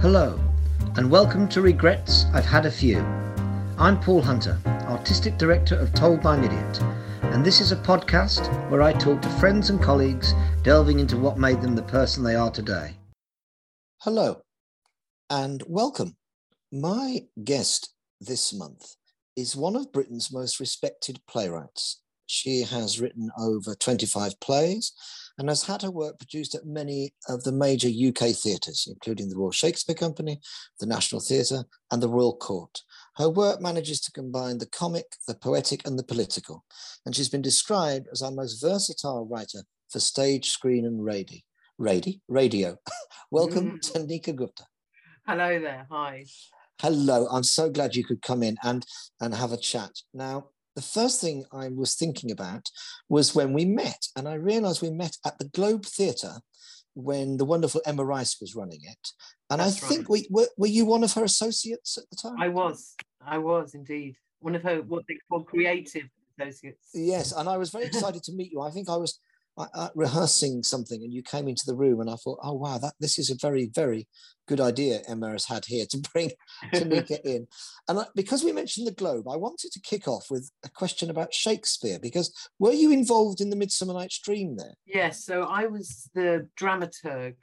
Hello, 0.00 0.40
and 0.96 1.10
welcome 1.10 1.46
to 1.50 1.60
Regrets 1.60 2.24
I've 2.32 2.46
Had 2.46 2.64
a 2.64 2.70
Few. 2.70 3.00
I'm 3.76 4.00
Paul 4.00 4.22
Hunter, 4.22 4.58
Artistic 4.64 5.36
Director 5.36 5.78
of 5.78 5.92
Told 5.92 6.22
by 6.22 6.36
an 6.36 6.44
Idiot, 6.44 6.80
and 7.34 7.44
this 7.44 7.60
is 7.60 7.70
a 7.70 7.76
podcast 7.76 8.48
where 8.70 8.80
I 8.80 8.94
talk 8.94 9.20
to 9.20 9.28
friends 9.28 9.68
and 9.68 9.78
colleagues 9.78 10.32
delving 10.62 11.00
into 11.00 11.18
what 11.18 11.36
made 11.36 11.60
them 11.60 11.76
the 11.76 11.82
person 11.82 12.24
they 12.24 12.34
are 12.34 12.50
today. 12.50 12.96
Hello, 13.98 14.40
and 15.28 15.62
welcome. 15.66 16.16
My 16.72 17.26
guest 17.44 17.92
this 18.22 18.54
month 18.54 18.94
is 19.36 19.54
one 19.54 19.76
of 19.76 19.92
Britain's 19.92 20.32
most 20.32 20.60
respected 20.60 21.20
playwrights. 21.28 22.00
She 22.24 22.62
has 22.62 23.02
written 23.02 23.30
over 23.38 23.74
25 23.74 24.40
plays 24.40 24.94
and 25.38 25.48
has 25.48 25.64
had 25.64 25.82
her 25.82 25.90
work 25.90 26.18
produced 26.18 26.54
at 26.54 26.66
many 26.66 27.12
of 27.28 27.44
the 27.44 27.52
major 27.52 27.88
UK 27.88 28.34
theatres, 28.34 28.86
including 28.90 29.28
the 29.28 29.36
Royal 29.36 29.52
Shakespeare 29.52 29.94
Company, 29.94 30.40
the 30.78 30.86
National 30.86 31.20
Theatre, 31.20 31.64
and 31.90 32.02
the 32.02 32.08
Royal 32.08 32.36
Court. 32.36 32.82
Her 33.16 33.28
work 33.28 33.60
manages 33.60 34.00
to 34.02 34.12
combine 34.12 34.58
the 34.58 34.66
comic, 34.66 35.06
the 35.26 35.34
poetic, 35.34 35.86
and 35.86 35.98
the 35.98 36.04
political, 36.04 36.64
and 37.04 37.14
she's 37.14 37.28
been 37.28 37.42
described 37.42 38.08
as 38.12 38.22
our 38.22 38.30
most 38.30 38.60
versatile 38.62 39.26
writer 39.26 39.62
for 39.90 40.00
stage, 40.00 40.50
screen, 40.50 40.86
and 40.86 41.04
radio. 41.04 41.38
Radio. 41.78 42.14
radio. 42.28 42.78
Welcome 43.30 43.78
mm. 43.78 43.92
Tanika 43.92 44.34
Gupta. 44.34 44.64
Hello 45.26 45.60
there. 45.60 45.86
Hi. 45.90 46.24
Hello. 46.80 47.26
I'm 47.30 47.42
so 47.42 47.70
glad 47.70 47.94
you 47.94 48.04
could 48.04 48.22
come 48.22 48.42
in 48.42 48.56
and 48.62 48.86
and 49.20 49.34
have 49.34 49.52
a 49.52 49.56
chat. 49.56 49.90
Now, 50.14 50.46
the 50.80 50.86
first 50.86 51.20
thing 51.20 51.44
I 51.52 51.68
was 51.68 51.94
thinking 51.94 52.30
about 52.30 52.70
was 53.08 53.34
when 53.34 53.52
we 53.52 53.66
met, 53.66 54.06
and 54.16 54.26
I 54.26 54.34
realized 54.34 54.80
we 54.80 54.90
met 54.90 55.16
at 55.26 55.38
the 55.38 55.48
Globe 55.48 55.84
Theatre 55.84 56.36
when 56.94 57.36
the 57.36 57.44
wonderful 57.44 57.82
Emma 57.84 58.04
Rice 58.04 58.40
was 58.40 58.54
running 58.54 58.80
it. 58.82 59.08
And 59.50 59.60
That's 59.60 59.82
I 59.82 59.86
think 59.86 60.00
right. 60.08 60.10
we 60.10 60.26
were, 60.30 60.48
were 60.56 60.66
you 60.66 60.86
one 60.86 61.04
of 61.04 61.12
her 61.12 61.24
associates 61.24 61.98
at 61.98 62.04
the 62.10 62.16
time? 62.16 62.40
I 62.40 62.48
was. 62.48 62.94
I 63.24 63.38
was 63.38 63.74
indeed 63.74 64.16
one 64.40 64.54
of 64.54 64.62
her 64.62 64.80
what 64.80 65.04
they 65.06 65.18
call 65.28 65.44
creative 65.44 66.08
associates. 66.38 66.88
Yes, 66.94 67.32
and 67.32 67.48
I 67.48 67.58
was 67.58 67.70
very 67.70 67.84
excited 67.84 68.22
to 68.24 68.32
meet 68.32 68.50
you. 68.50 68.62
I 68.62 68.70
think 68.70 68.88
I 68.88 68.96
was 68.96 69.20
Uh, 69.58 69.88
rehearsing 69.94 70.62
something 70.62 71.02
and 71.02 71.12
you 71.12 71.22
came 71.22 71.46
into 71.46 71.64
the 71.66 71.74
room 71.74 72.00
and 72.00 72.08
I 72.08 72.14
thought, 72.14 72.38
oh 72.42 72.54
wow, 72.54 72.78
that 72.78 72.94
this 72.98 73.18
is 73.18 73.28
a 73.28 73.34
very 73.34 73.70
very 73.74 74.08
good 74.50 74.60
idea 74.60 75.00
Emma 75.06 75.30
has 75.30 75.44
had 75.44 75.64
here 75.64 75.84
to 75.90 75.98
bring 76.12 76.30
Tanika 76.72 77.20
in. 77.24 77.46
And 77.88 78.00
I, 78.00 78.06
because 78.14 78.42
we 78.42 78.52
mentioned 78.52 78.86
the 78.86 78.92
Globe, 78.92 79.28
I 79.28 79.36
wanted 79.36 79.70
to 79.72 79.80
kick 79.80 80.08
off 80.08 80.26
with 80.30 80.50
a 80.64 80.68
question 80.68 81.10
about 81.10 81.34
Shakespeare 81.34 81.98
because 82.00 82.32
were 82.58 82.72
you 82.72 82.90
involved 82.90 83.40
in 83.40 83.50
the 83.50 83.56
Midsummer 83.56 83.92
Night's 83.92 84.18
Dream 84.18 84.56
there? 84.56 84.74
Yes, 84.86 85.24
so 85.24 85.42
I 85.42 85.66
was 85.66 86.08
the 86.14 86.48
dramaturg. 86.58 87.36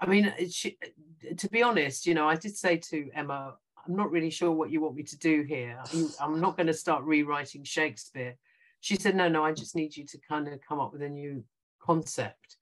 I 0.00 0.06
mean, 0.06 0.26
uh, 0.26 0.44
she, 0.50 0.78
uh, 0.82 1.34
to 1.36 1.48
be 1.48 1.62
honest, 1.62 2.06
you 2.06 2.14
know, 2.14 2.28
I 2.28 2.36
did 2.36 2.56
say 2.56 2.76
to 2.76 3.10
Emma, 3.14 3.54
I'm 3.86 3.96
not 3.96 4.12
really 4.12 4.30
sure 4.30 4.52
what 4.52 4.70
you 4.70 4.80
want 4.80 4.94
me 4.94 5.02
to 5.02 5.18
do 5.18 5.42
here. 5.42 5.82
I'm 6.20 6.40
not 6.40 6.56
going 6.56 6.68
to 6.68 6.74
start 6.74 7.02
rewriting 7.04 7.64
Shakespeare 7.64 8.36
she 8.80 8.96
said, 8.96 9.16
no, 9.16 9.28
no, 9.28 9.44
I 9.44 9.52
just 9.52 9.74
need 9.74 9.96
you 9.96 10.06
to 10.06 10.18
kind 10.28 10.48
of 10.48 10.60
come 10.66 10.80
up 10.80 10.92
with 10.92 11.02
a 11.02 11.08
new 11.08 11.44
concept. 11.80 12.56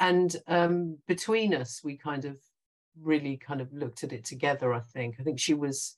And 0.00 0.34
um, 0.46 0.98
between 1.06 1.54
us, 1.54 1.80
we 1.82 1.96
kind 1.96 2.24
of 2.24 2.38
really 3.02 3.36
kind 3.36 3.60
of 3.60 3.72
looked 3.72 4.04
at 4.04 4.12
it 4.12 4.24
together, 4.24 4.72
I 4.72 4.80
think. 4.80 5.16
I 5.18 5.22
think 5.22 5.38
she 5.40 5.54
was, 5.54 5.94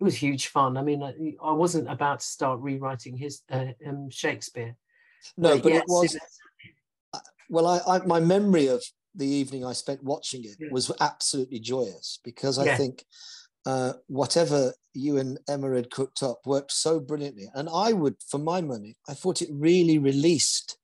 it 0.00 0.04
was 0.04 0.14
huge 0.14 0.48
fun. 0.48 0.76
I 0.76 0.82
mean, 0.82 1.02
I, 1.02 1.14
I 1.42 1.52
wasn't 1.52 1.90
about 1.90 2.20
to 2.20 2.26
start 2.26 2.60
rewriting 2.60 3.16
his 3.16 3.42
uh, 3.50 3.66
um, 3.86 4.10
Shakespeare. 4.10 4.76
No, 5.36 5.54
but, 5.54 5.62
but 5.64 5.72
yes, 5.72 5.82
it 5.82 5.88
was, 5.88 6.14
it 6.14 6.22
well, 7.48 7.66
I, 7.66 7.80
I, 7.86 7.98
my 8.06 8.20
memory 8.20 8.66
of 8.66 8.82
the 9.14 9.26
evening 9.26 9.64
I 9.64 9.72
spent 9.72 10.02
watching 10.02 10.44
it 10.44 10.56
yeah. 10.58 10.68
was 10.70 10.92
absolutely 11.00 11.58
joyous 11.60 12.18
because 12.22 12.58
I 12.58 12.64
yeah. 12.66 12.76
think 12.76 13.04
uh, 13.66 13.94
whatever 14.06 14.72
you 14.94 15.18
and 15.18 15.38
Emma 15.48 15.74
had 15.74 15.90
cooked 15.90 16.22
up 16.22 16.40
worked 16.46 16.72
so 16.72 17.00
brilliantly. 17.00 17.50
And 17.54 17.68
I 17.72 17.92
would, 17.92 18.14
for 18.30 18.38
my 18.38 18.60
money, 18.60 18.96
I 19.08 19.14
thought 19.14 19.42
it 19.42 19.48
really 19.52 19.98
released 19.98 20.78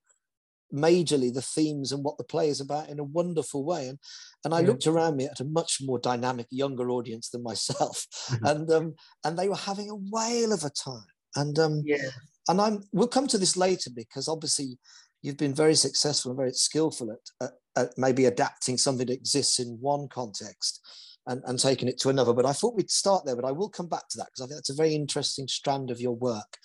majorly 0.75 1.33
the 1.33 1.43
themes 1.43 1.93
and 1.93 2.03
what 2.03 2.19
the 2.19 2.25
play 2.25 2.49
is 2.49 2.61
about 2.61 2.89
in 2.89 2.99
a 2.99 3.05
wonderful 3.05 3.65
way. 3.65 3.87
And 3.87 3.99
and 4.45 4.53
I 4.53 4.61
yeah. 4.61 4.67
looked 4.67 4.89
around 4.89 5.17
me 5.17 5.27
at 5.27 5.41
a 5.41 5.45
much 5.45 5.79
more 5.81 6.01
dynamic, 6.01 6.47
younger 6.51 6.91
audience 6.91 7.31
than 7.31 7.43
myself, 7.43 8.07
mm-hmm. 8.29 8.47
and 8.47 8.71
um, 8.71 8.95
and 9.25 9.39
they 9.39 9.49
were 9.49 9.57
having 9.57 9.89
a 9.89 9.95
whale 9.95 10.53
of 10.53 10.65
a 10.65 10.71
time. 10.71 11.07
And 11.37 11.59
um, 11.61 11.83
yeah. 11.85 12.11
and 12.49 12.61
I'm 12.61 12.83
we'll 12.93 13.09
come 13.09 13.29
to 13.29 13.39
this 13.39 13.57
later 13.57 13.91
because 13.95 14.29
obviously 14.29 14.77
you've 15.23 15.37
been 15.37 15.55
very 15.55 15.77
successful 15.77 16.33
and 16.33 16.39
very 16.39 16.53
skillful 16.53 17.13
at, 17.13 17.47
at, 17.47 17.53
at 17.77 17.93
maybe 17.97 18.25
adapting 18.25 18.77
something 18.77 19.07
that 19.07 19.13
exists 19.13 19.61
in 19.61 19.79
one 19.81 20.09
context 20.09 20.81
and, 21.27 21.43
and 21.47 21.59
taking 21.59 21.89
it 21.89 21.99
to 22.01 22.09
another. 22.09 22.33
But 22.33 22.47
I 22.47 22.53
thought 22.53 22.75
we'd 22.75 22.91
start 22.91 23.25
there, 23.25 23.37
but 23.37 23.45
I 23.45 23.53
will 23.53 23.69
come 23.69 23.89
back 23.89 24.09
to 24.11 24.19
that 24.19 24.27
because 24.27 24.43
I 24.43 24.47
think 24.47 24.57
that's 24.57 24.71
a 24.71 24.75
very 24.75 24.95
interesting 24.95 25.49
strand 25.49 25.91
of 25.91 26.01
your 26.01 26.15
work. 26.15 26.57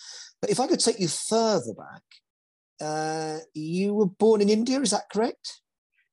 But 0.41 0.50
if 0.50 0.59
I 0.59 0.68
could 0.68 0.79
take 0.79 1.00
you 1.00 1.07
further 1.07 1.73
back, 1.73 2.03
uh, 2.79 3.40
you 3.53 3.94
were 3.94 4.06
born 4.06 4.41
in 4.41 4.50
India, 4.50 4.79
is 4.79 4.91
that 4.91 5.09
correct? 5.12 5.62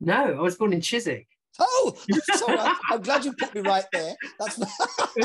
No, 0.00 0.14
I 0.14 0.40
was 0.40 0.56
born 0.56 0.72
in 0.72 0.80
Chiswick. 0.80 1.28
Oh, 1.58 1.94
sorry, 2.34 2.58
I'm, 2.58 2.76
I'm, 2.90 3.00
glad 3.00 3.24
you 3.24 3.32
put 3.32 3.54
me 3.54 3.60
right 3.60 3.84
there. 3.92 4.14
That's 4.40 4.56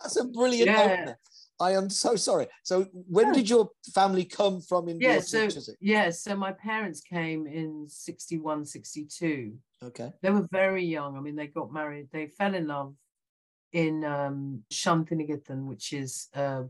that's 0.00 0.16
a 0.16 0.24
brilliant 0.24 0.70
yeah. 0.70 0.82
opener. 0.82 1.18
I 1.60 1.72
am 1.72 1.88
so 1.88 2.16
sorry. 2.16 2.48
So, 2.64 2.86
when 2.92 3.32
did 3.32 3.48
your 3.48 3.70
family 3.94 4.24
come 4.24 4.60
from 4.60 4.88
India? 4.88 5.14
Yeah, 5.14 5.20
so 5.20 5.48
yeah, 5.80 6.10
so 6.10 6.34
my 6.34 6.50
parents 6.52 7.00
came 7.00 7.46
in 7.46 7.86
61, 7.88 8.66
62. 8.66 9.54
Okay. 9.84 10.12
They 10.22 10.30
were 10.30 10.48
very 10.50 10.84
young. 10.84 11.16
I 11.16 11.20
mean, 11.20 11.36
they 11.36 11.46
got 11.46 11.72
married. 11.72 12.08
They 12.12 12.26
fell 12.26 12.54
in 12.54 12.66
love 12.66 12.94
in 13.72 14.04
um, 14.04 14.62
Shantiniketan, 14.72 15.66
which 15.66 15.92
is 15.92 16.28
uh, 16.34 16.64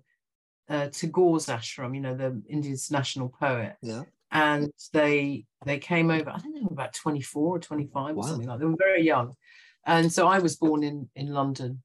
uh, 0.68 0.88
Tagore's 0.88 1.46
ashram. 1.46 1.94
You 1.94 2.00
know, 2.00 2.16
the 2.16 2.42
India's 2.48 2.90
national 2.90 3.28
poet. 3.28 3.76
Yeah. 3.82 4.02
And 4.30 4.72
they 4.92 5.44
they 5.64 5.78
came 5.78 6.10
over. 6.10 6.30
I 6.30 6.38
don't 6.38 6.60
know, 6.60 6.68
about 6.70 6.94
24 6.94 7.56
or 7.56 7.58
25 7.60 7.94
wow. 7.94 8.22
or 8.22 8.26
something 8.26 8.48
like. 8.48 8.58
That. 8.58 8.64
They 8.64 8.70
were 8.70 8.76
very 8.76 9.04
young, 9.04 9.34
and 9.86 10.12
so 10.12 10.26
I 10.26 10.40
was 10.40 10.56
born 10.56 10.82
in 10.82 11.08
in 11.14 11.28
London 11.28 11.82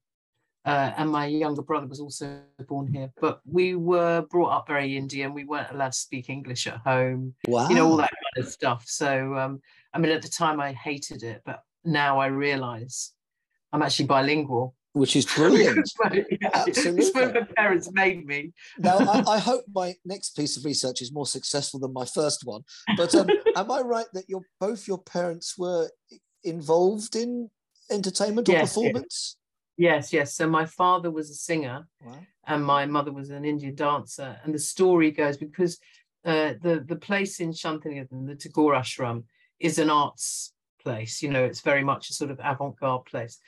uh, 0.64 0.92
and 0.96 1.10
my 1.10 1.26
younger 1.26 1.62
brother 1.62 1.86
was 1.86 2.00
also 2.00 2.40
born 2.68 2.92
here. 2.92 3.10
But 3.20 3.40
we 3.44 3.74
were 3.74 4.22
brought 4.30 4.50
up 4.50 4.66
very 4.68 4.96
Indian. 4.96 5.32
We 5.32 5.44
weren't 5.44 5.70
allowed 5.70 5.92
to 5.92 5.98
speak 5.98 6.28
English 6.28 6.66
at 6.66 6.78
home. 6.78 7.34
Wow. 7.48 7.68
You 7.68 7.76
know, 7.76 7.88
all 7.88 7.96
that 7.96 8.10
kind 8.34 8.46
of 8.46 8.52
stuff. 8.52 8.84
So, 8.86 9.34
um, 9.36 9.60
I 9.92 9.98
mean, 9.98 10.12
at 10.12 10.22
the 10.22 10.28
time 10.28 10.60
I 10.60 10.72
hated 10.72 11.22
it, 11.22 11.42
but 11.44 11.62
now 11.84 12.18
I 12.18 12.26
realize 12.26 13.12
I'm 13.72 13.82
actually 13.82 14.06
bilingual. 14.06 14.74
Which 14.92 15.14
is 15.14 15.24
brilliant. 15.36 15.88
yeah, 16.12 16.50
Absolutely. 16.52 17.04
It's 17.04 17.14
what 17.14 17.34
my 17.34 17.46
parents 17.56 17.90
made 17.92 18.26
me. 18.26 18.52
now, 18.78 18.98
I, 18.98 19.22
I, 19.34 19.38
hope 19.38 19.64
my 19.72 19.94
next 20.04 20.30
piece 20.30 20.56
of 20.56 20.64
research 20.64 21.00
is 21.00 21.12
more 21.12 21.26
successful 21.26 21.78
than 21.78 21.92
my 21.92 22.04
first 22.04 22.44
one. 22.44 22.62
But 22.96 23.14
um, 23.14 23.28
am 23.56 23.70
I 23.70 23.80
right 23.80 24.06
that 24.14 24.28
your 24.28 24.42
both 24.58 24.88
your 24.88 24.98
parents 24.98 25.56
were 25.56 25.88
involved 26.42 27.14
in 27.14 27.50
entertainment 27.90 28.48
or 28.48 28.52
yes, 28.52 28.74
performance? 28.74 29.36
Yes, 29.76 30.12
yes. 30.12 30.34
So 30.34 30.48
my 30.48 30.66
father 30.66 31.10
was 31.10 31.30
a 31.30 31.34
singer, 31.34 31.86
wow. 32.04 32.18
and 32.48 32.64
my 32.64 32.84
mother 32.84 33.12
was 33.12 33.30
an 33.30 33.44
Indian 33.44 33.76
dancer. 33.76 34.40
And 34.42 34.52
the 34.52 34.58
story 34.58 35.12
goes 35.12 35.36
because 35.36 35.78
uh, 36.24 36.54
the 36.60 36.84
the 36.86 36.96
place 36.96 37.40
in 37.40 37.52
Shantiniketan, 37.52 38.26
the 38.26 38.34
Tagore 38.34 38.74
Ashram, 38.74 39.24
is 39.58 39.78
an 39.78 39.90
arts 39.90 40.52
place. 40.82 41.22
You 41.22 41.30
know, 41.30 41.44
it's 41.44 41.60
very 41.60 41.84
much 41.84 42.10
a 42.10 42.14
sort 42.14 42.30
of 42.30 42.40
avant-garde 42.42 43.04
place. 43.06 43.38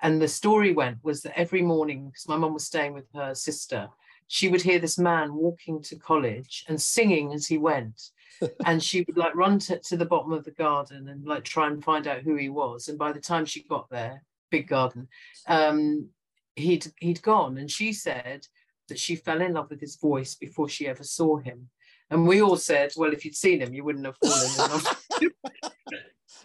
And 0.00 0.20
the 0.20 0.28
story 0.28 0.72
went 0.72 0.98
was 1.02 1.22
that 1.22 1.38
every 1.38 1.62
morning, 1.62 2.06
because 2.06 2.28
my 2.28 2.36
mum 2.36 2.54
was 2.54 2.66
staying 2.66 2.92
with 2.92 3.06
her 3.14 3.34
sister, 3.34 3.88
she 4.26 4.48
would 4.48 4.62
hear 4.62 4.78
this 4.78 4.98
man 4.98 5.34
walking 5.34 5.82
to 5.82 5.96
college 5.96 6.64
and 6.68 6.80
singing 6.80 7.32
as 7.32 7.46
he 7.46 7.58
went. 7.58 8.10
and 8.66 8.82
she 8.82 9.02
would 9.02 9.16
like 9.16 9.34
run 9.34 9.58
to, 9.58 9.78
to 9.78 9.96
the 9.96 10.06
bottom 10.06 10.32
of 10.32 10.44
the 10.44 10.50
garden 10.50 11.08
and 11.08 11.24
like 11.24 11.44
try 11.44 11.66
and 11.68 11.84
find 11.84 12.06
out 12.06 12.22
who 12.22 12.34
he 12.34 12.48
was. 12.48 12.88
And 12.88 12.98
by 12.98 13.12
the 13.12 13.20
time 13.20 13.44
she 13.44 13.62
got 13.62 13.88
there, 13.90 14.24
big 14.50 14.68
garden, 14.68 15.06
um, 15.46 16.08
he'd 16.56 16.86
he'd 16.98 17.22
gone, 17.22 17.58
and 17.58 17.70
she 17.70 17.92
said 17.92 18.46
that 18.88 18.98
she 18.98 19.16
fell 19.16 19.40
in 19.40 19.54
love 19.54 19.70
with 19.70 19.80
his 19.80 19.96
voice 19.96 20.34
before 20.34 20.68
she 20.68 20.88
ever 20.88 21.04
saw 21.04 21.38
him. 21.38 21.68
And 22.12 22.26
we 22.26 22.42
all 22.42 22.56
said, 22.56 22.92
well, 22.96 23.12
if 23.12 23.24
you'd 23.24 23.36
seen 23.36 23.60
him, 23.60 23.72
you 23.72 23.84
wouldn't 23.84 24.06
have 24.06 24.16
fallen 24.22 24.50
in 24.50 24.56
love. 24.58 25.04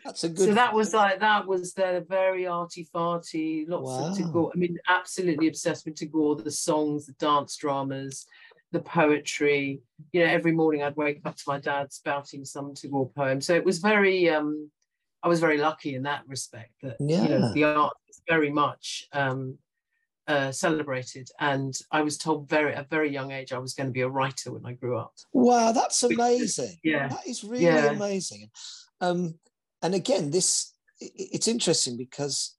That's 0.06 0.24
a 0.24 0.30
good. 0.30 0.48
So 0.48 0.54
that 0.54 0.74
was 0.74 0.94
like 0.94 1.20
that 1.20 1.46
was 1.46 1.74
the 1.74 2.06
very 2.08 2.48
arty 2.48 2.88
farty, 2.96 3.68
lots 3.68 3.84
wow. 3.84 4.08
of 4.08 4.18
Tagore. 4.18 4.52
I 4.56 4.58
mean, 4.58 4.78
absolutely 4.88 5.50
obsessed 5.50 5.86
with 5.86 5.96
Tagore. 5.96 6.38
The 6.38 6.50
songs, 6.50 7.08
the 7.08 7.14
dance 7.14 7.58
dramas, 7.58 8.26
the 8.72 8.80
poetry. 8.80 9.82
You 10.14 10.22
know, 10.22 10.32
every 10.32 10.54
morning 10.54 10.82
I'd 10.82 10.96
wake 10.96 11.20
up 11.26 11.36
to 11.36 11.44
my 11.48 11.60
dad 11.60 11.92
spouting 11.92 12.46
some 12.46 12.74
Tagore 12.74 13.10
poem. 13.10 13.42
So 13.42 13.54
it 13.54 13.66
was 13.66 13.80
very 13.80 14.30
um, 14.30 14.72
I 15.24 15.28
was 15.28 15.42
very 15.42 15.58
lucky 15.58 15.96
in 15.96 16.04
that 16.04 16.24
respect 16.28 16.72
that 16.84 16.96
yeah. 17.02 17.24
you 17.24 17.30
know 17.30 17.54
the 17.54 17.64
art 17.66 17.94
is 18.10 18.22
very 18.30 18.50
much 18.50 19.08
um, 19.12 19.58
uh, 20.28 20.52
celebrated, 20.52 21.30
and 21.40 21.74
I 21.92 22.02
was 22.02 22.18
told 22.18 22.50
very 22.50 22.74
at 22.74 22.86
a 22.86 22.88
very 22.90 23.12
young 23.12 23.32
age 23.32 23.54
I 23.54 23.60
was 23.60 23.74
going 23.74 23.88
to 23.88 23.94
be 23.94 24.02
a 24.02 24.10
writer 24.10 24.52
when 24.52 24.66
I 24.66 24.74
grew 24.74 24.98
up. 24.98 25.14
Wow, 25.34 25.72
that's 25.72 26.04
amazing! 26.04 26.78
yeah, 26.84 27.08
that 27.08 27.28
is 27.28 27.44
really 27.44 27.66
yeah. 27.66 27.92
amazing. 27.92 28.50
Um, 29.02 29.36
and 29.82 29.96
again, 29.96 30.32
this 30.32 30.74
it's 31.00 31.48
interesting 31.48 31.98
because 31.98 32.58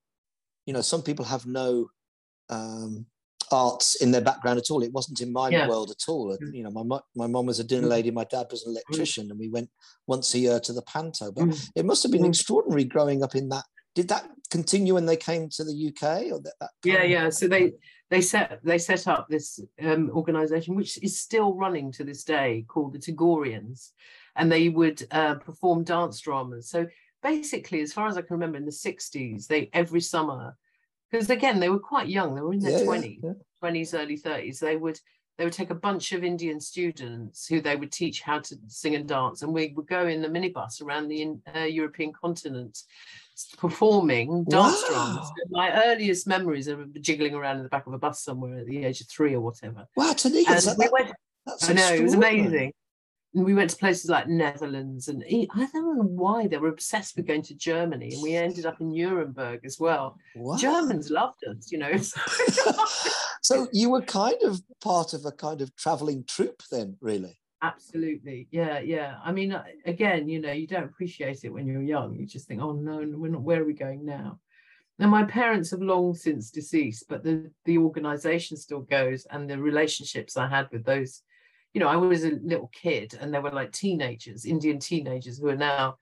you 0.69 0.75
know, 0.75 0.83
some 0.83 1.03
people 1.03 1.25
have 1.25 1.47
no 1.47 1.89
um, 2.51 3.07
arts 3.51 4.03
in 4.03 4.11
their 4.11 4.21
background 4.21 4.59
at 4.59 4.71
all. 4.71 4.83
It 4.83 4.93
wasn't 4.93 5.23
in 5.23 5.33
my 5.33 5.49
yeah. 5.49 5.67
world 5.67 5.91
at 5.91 6.03
all. 6.07 6.37
Mm. 6.37 6.55
You 6.55 6.65
know, 6.65 6.71
my 6.71 6.99
my 7.17 7.27
mom 7.27 7.47
was 7.47 7.59
a 7.59 7.65
dinner 7.65 7.87
mm. 7.87 7.91
lady, 7.91 8.11
my 8.11 8.25
dad 8.25 8.49
was 8.51 8.67
an 8.67 8.73
mm. 8.73 8.77
electrician, 8.77 9.31
and 9.31 9.41
we 9.41 9.49
went 9.49 9.71
once 10.07 10.35
a 10.35 10.39
year 10.39 10.61
to 10.61 10.75
the 10.75 10.83
panto. 10.83 11.33
But 11.33 11.71
it 11.75 11.87
must 11.87 12.03
have 12.03 12.13
been 12.13 12.27
extraordinary 12.27 12.85
growing 12.85 13.23
up 13.23 13.35
in 13.35 13.49
that. 13.49 13.65
Did 13.95 14.09
that 14.09 14.29
continue 14.51 14.95
when 14.95 15.07
they 15.07 15.17
came 15.17 15.49
to 15.51 15.65
the 15.65 15.89
UK, 15.89 16.33
or 16.33 16.41
that? 16.41 16.55
that 16.61 16.71
yeah, 16.85 17.03
yeah. 17.03 17.31
So 17.31 17.49
they 17.49 17.73
they 18.11 18.21
set 18.21 18.61
they 18.63 18.79
set 18.79 19.07
up 19.09 19.29
this 19.29 19.61
um, 19.83 20.11
organization 20.11 20.75
which 20.75 21.03
is 21.03 21.19
still 21.19 21.55
running 21.55 21.93
to 21.93 22.05
this 22.05 22.25
day 22.25 22.65
called 22.69 22.93
the 22.93 22.99
Tagorians, 22.99 23.91
and 24.37 24.51
they 24.51 24.69
would 24.69 25.07
uh, 25.11 25.35
perform 25.35 25.85
dance 25.85 26.21
dramas. 26.21 26.71
So 26.71 26.87
basically, 27.23 27.81
as 27.81 27.93
far 27.93 28.07
as 28.07 28.17
I 28.17 28.23
can 28.23 28.35
remember, 28.35 28.59
in 28.59 28.65
the 28.65 28.71
'60s, 28.71 29.47
they 29.47 29.71
every 29.73 30.01
summer 30.01 30.57
because 31.11 31.31
again 31.31 31.61
they 31.61 31.69
were 31.69 31.79
quite 31.79 32.09
young 32.09 32.35
they 32.35 32.41
were 32.41 32.53
in 32.53 32.61
their 32.61 32.79
yeah, 32.79 32.87
20s 32.87 33.19
yeah, 33.23 33.31
yeah. 33.31 33.71
20s 33.71 33.99
early 33.99 34.19
30s 34.19 34.59
they 34.59 34.77
would 34.77 34.99
they 35.37 35.45
would 35.45 35.53
take 35.53 35.71
a 35.71 35.75
bunch 35.75 36.13
of 36.13 36.25
indian 36.25 36.61
students 36.61 37.47
who 37.47 37.61
they 37.61 37.77
would 37.77 37.93
teach 37.93 38.23
how 38.23 38.39
to 38.39 38.57
sing 38.67 38.95
and 38.95 39.09
dance 39.09 39.43
and 39.43 39.53
we 39.53 39.73
would 39.77 39.87
go 39.87 40.07
in 40.07 40.23
the 40.23 40.29
minibus 40.29 40.83
around 40.83 41.09
the 41.09 41.37
uh, 41.55 41.61
european 41.61 42.13
continent 42.13 42.79
performing 43.59 44.45
dance 44.45 44.83
wow. 44.91 45.15
drums 45.15 45.31
my 45.51 45.71
earliest 45.87 46.27
memories 46.27 46.69
of 46.69 46.93
jiggling 47.01 47.35
around 47.35 47.57
in 47.57 47.63
the 47.63 47.69
back 47.69 47.87
of 47.87 47.93
a 47.93 47.99
bus 47.99 48.23
somewhere 48.23 48.59
at 48.59 48.67
the 48.67 48.85
age 48.85 49.01
of 49.01 49.09
three 49.09 49.35
or 49.35 49.41
whatever 49.41 49.87
wow 49.97 50.13
Tanika, 50.13 50.65
that, 50.65 50.77
we 50.79 50.89
went, 50.93 51.15
i 51.63 51.73
know 51.73 51.95
it 51.95 52.03
was 52.03 52.15
amazing 52.15 52.73
and 53.35 53.45
we 53.45 53.55
went 53.55 53.71
to 53.71 53.77
places 53.77 54.09
like 54.09 54.27
Netherlands 54.27 55.09
and 55.09 55.23
I 55.29 55.47
don't 55.73 55.97
know 55.97 56.03
why 56.03 56.47
they 56.47 56.57
were 56.57 56.69
obsessed 56.69 57.17
with 57.17 57.27
going 57.27 57.43
to 57.43 57.55
Germany 57.55 58.15
and 58.15 58.23
we 58.23 58.35
ended 58.35 58.65
up 58.65 58.81
in 58.81 58.91
Nuremberg 58.91 59.61
as 59.65 59.79
well. 59.79 60.17
Germans 60.59 61.11
loved 61.11 61.45
us, 61.47 61.71
you 61.71 61.79
know. 61.79 61.93
so 63.43 63.69
you 63.73 63.91
were 63.91 64.01
kind 64.01 64.43
of 64.45 64.63
part 64.81 65.13
of 65.13 65.27
a 65.27 65.33
kind 65.33 65.61
of 65.61 65.75
traveling 65.77 66.25
troupe 66.27 66.63
then, 66.71 66.97
really? 67.01 67.39
Absolutely. 67.61 68.47
Yeah, 68.51 68.79
yeah. 68.79 69.17
I 69.25 69.33
mean, 69.33 69.53
uh, 69.53 69.65
again, 69.85 70.29
you 70.29 70.41
know, 70.41 70.53
you 70.53 70.67
don't 70.67 70.85
appreciate 70.85 71.45
it 71.45 71.53
when 71.53 71.67
you're 71.67 71.83
young. 71.83 72.15
You 72.15 72.27
just 72.27 72.47
think, 72.47 72.63
oh 72.63 72.73
no, 72.73 72.99
we're 73.17 73.31
not, 73.31 73.43
where 73.43 73.63
are 73.63 73.65
we 73.65 73.73
going 73.73 74.05
now? 74.05 74.39
Now, 75.01 75.09
my 75.09 75.25
parents 75.25 75.71
have 75.71 75.83
long 75.83 76.15
since 76.15 76.51
deceased, 76.51 77.07
but 77.09 77.23
the, 77.23 77.51
the 77.65 77.79
organization 77.79 78.57
still 78.57 78.81
goes 78.81 79.27
and 79.31 79.49
the 79.49 79.59
relationships 79.59 80.37
I 80.37 80.49
had 80.49 80.69
with 80.73 80.85
those 80.85 81.23
you 81.75 81.81
know, 81.81 81.89
I 81.89 81.97
was 81.97 82.25
a 82.25 82.31
little 82.43 82.71
kid 82.73 83.17
and 83.21 83.33
there 83.33 83.43
were 83.43 83.51
like 83.51 83.73
teenagers, 83.73 84.45
Indian 84.45 84.79
teenagers 84.79 85.39
who 85.39 85.49
are 85.49 85.57
now 85.57 85.99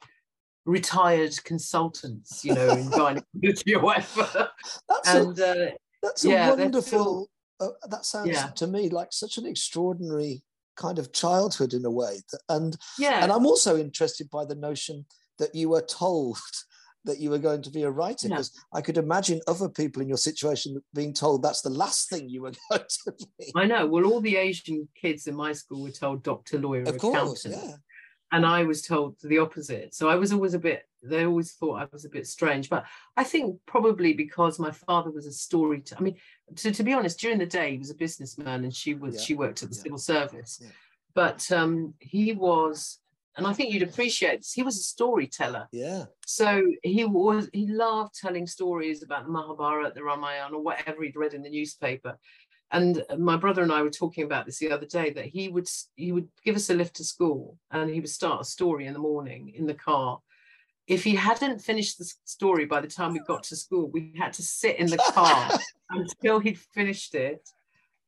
retired 0.65 1.33
consultants, 1.45 2.45
you 2.45 2.55
know, 2.55 2.71
in 2.71 2.89
gynecology 2.91 3.75
or 3.75 3.81
whatever. 3.81 4.51
That's 4.89 5.15
and, 5.15 5.39
a, 5.39 5.67
uh, 5.67 5.71
that's 6.03 6.25
yeah, 6.25 6.53
a 6.53 6.57
wonderful, 6.57 6.83
still, 6.83 7.29
uh, 7.61 7.89
that 7.89 8.05
sounds 8.05 8.31
yeah. 8.31 8.47
to 8.57 8.67
me 8.67 8.89
like 8.89 9.09
such 9.13 9.39
an 9.39 9.47
extraordinary 9.47 10.43
kind 10.77 10.99
of 10.99 11.13
childhood 11.13 11.75
in 11.75 11.85
a 11.85 11.91
way. 11.91 12.21
And, 12.49 12.77
yeah. 12.99 13.23
and 13.23 13.33
I'm 13.33 13.47
also 13.47 13.77
interested 13.77 14.31
by 14.31 14.45
the 14.45 14.55
notion 14.55 15.07
that 15.39 15.55
you 15.55 15.69
were 15.71 15.83
told 15.83 16.39
that 17.05 17.21
you 17.21 17.31
were 17.31 17.39
going 17.39 17.63
to 17.63 17.71
be 17.71 17.85
a 17.85 17.91
writer 17.91 18.29
because 18.29 18.51
yeah. 18.53 18.79
I 18.79 18.83
could 18.83 18.99
imagine 18.99 19.41
other 19.47 19.69
people 19.69 20.03
in 20.03 20.09
your 20.09 20.17
situation 20.17 20.83
being 20.93 21.13
told 21.13 21.41
that's 21.41 21.63
the 21.63 21.71
last 21.71 22.09
thing 22.09 22.29
you 22.29 22.43
were 22.43 22.53
going 22.71 22.83
to 23.05 23.13
be. 23.39 23.53
I 23.55 23.65
know. 23.65 23.87
Well, 23.87 24.07
all 24.07 24.21
the 24.21 24.37
Asian 24.37 24.89
kids 25.01 25.29
in 25.29 25.37
my 25.37 25.53
school 25.53 25.85
were 25.85 25.91
told 25.91 26.25
doctor, 26.25 26.59
lawyer, 26.59 26.83
of 26.83 26.99
course, 26.99 27.45
accountant. 27.45 27.55
Yeah. 27.55 27.77
And 28.33 28.45
I 28.45 28.65
was 28.65 28.83
told 28.83 29.17
the 29.23 29.39
opposite. 29.39 29.95
So 29.95 30.09
I 30.09 30.17
was 30.17 30.33
always 30.33 30.55
a 30.55 30.59
bit, 30.59 30.83
they 31.03 31.25
always 31.25 31.53
thought 31.53 31.81
I 31.81 31.87
was 31.93 32.05
a 32.05 32.09
bit 32.11 32.27
strange. 32.27 32.69
But 32.69 32.85
I 33.17 33.23
think 33.23 33.61
probably 33.67 34.15
because 34.15 34.59
my 34.59 34.73
father 34.73 35.11
was 35.11 35.27
a 35.27 35.33
storyteller. 35.33 36.01
I 36.01 36.05
mean, 36.05 36.17
to, 36.57 36.73
to 36.73 36.83
be 36.83 36.93
honest, 36.93 37.21
during 37.21 37.39
the 37.39 37.47
day 37.47 37.73
he 37.73 37.79
was 37.79 37.91
a 37.91 37.95
businessman 37.95 38.65
and 38.65 38.75
she 38.75 38.95
was 38.95 39.17
yeah. 39.17 39.21
she 39.21 39.35
worked 39.35 39.63
at 39.63 39.69
the 39.69 39.75
civil 39.77 39.99
service. 39.99 40.61
But 41.15 41.51
um, 41.53 41.95
he 42.01 42.33
was 42.33 42.99
and 43.37 43.47
I 43.47 43.53
think 43.53 43.73
you'd 43.73 43.83
appreciate 43.83 44.39
this. 44.39 44.53
He 44.53 44.63
was 44.63 44.77
a 44.77 44.83
storyteller. 44.83 45.69
Yeah. 45.71 46.07
So 46.25 46.63
he 46.83 47.05
was 47.05 47.51
he 47.53 47.67
loved 47.67 48.15
telling 48.15 48.47
stories 48.47 49.03
about 49.03 49.25
the 49.25 49.31
Mahabharata, 49.31 49.93
the 49.95 50.03
Ramayana, 50.03 50.57
or 50.57 50.63
whatever 50.63 51.03
he'd 51.03 51.17
read 51.17 51.35
in 51.35 51.43
the 51.43 51.51
newspaper. 51.51 52.19
And 52.77 53.03
my 53.19 53.39
brother 53.39 53.63
and 53.63 53.73
I 53.73 53.81
were 53.81 53.89
talking 53.89 54.25
about 54.25 54.45
this 54.45 54.59
the 54.59 54.71
other 54.71 54.85
day 54.85 55.09
that 55.15 55.25
he 55.25 55.49
would 55.49 55.67
he 55.95 56.13
would 56.13 56.29
give 56.45 56.57
us 56.57 56.69
a 56.69 56.75
lift 56.75 56.97
to 56.97 57.05
school 57.05 57.57
and 57.71 57.89
he 57.89 58.01
would 58.01 58.11
start 58.11 58.43
a 58.43 58.45
story 58.45 58.85
in 58.85 58.93
the 58.93 58.99
morning 58.99 59.51
in 59.57 59.67
the 59.67 59.73
car. 59.73 60.21
If 60.87 61.03
he 61.03 61.15
hadn't 61.15 61.63
finished 61.63 61.97
the 61.97 62.13
story 62.25 62.67
by 62.67 62.83
the 62.83 62.87
time 62.87 63.15
we 63.15 63.21
got 63.21 63.45
to 63.45 63.57
school, 63.57 63.91
we 63.91 64.13
had 64.19 64.35
to 64.35 64.43
sit 64.43 64.77
in 64.77 64.89
the 64.89 64.99
car 64.99 65.59
until 65.91 66.39
he'd 66.39 66.59
finished 66.59 67.15
it 67.15 67.49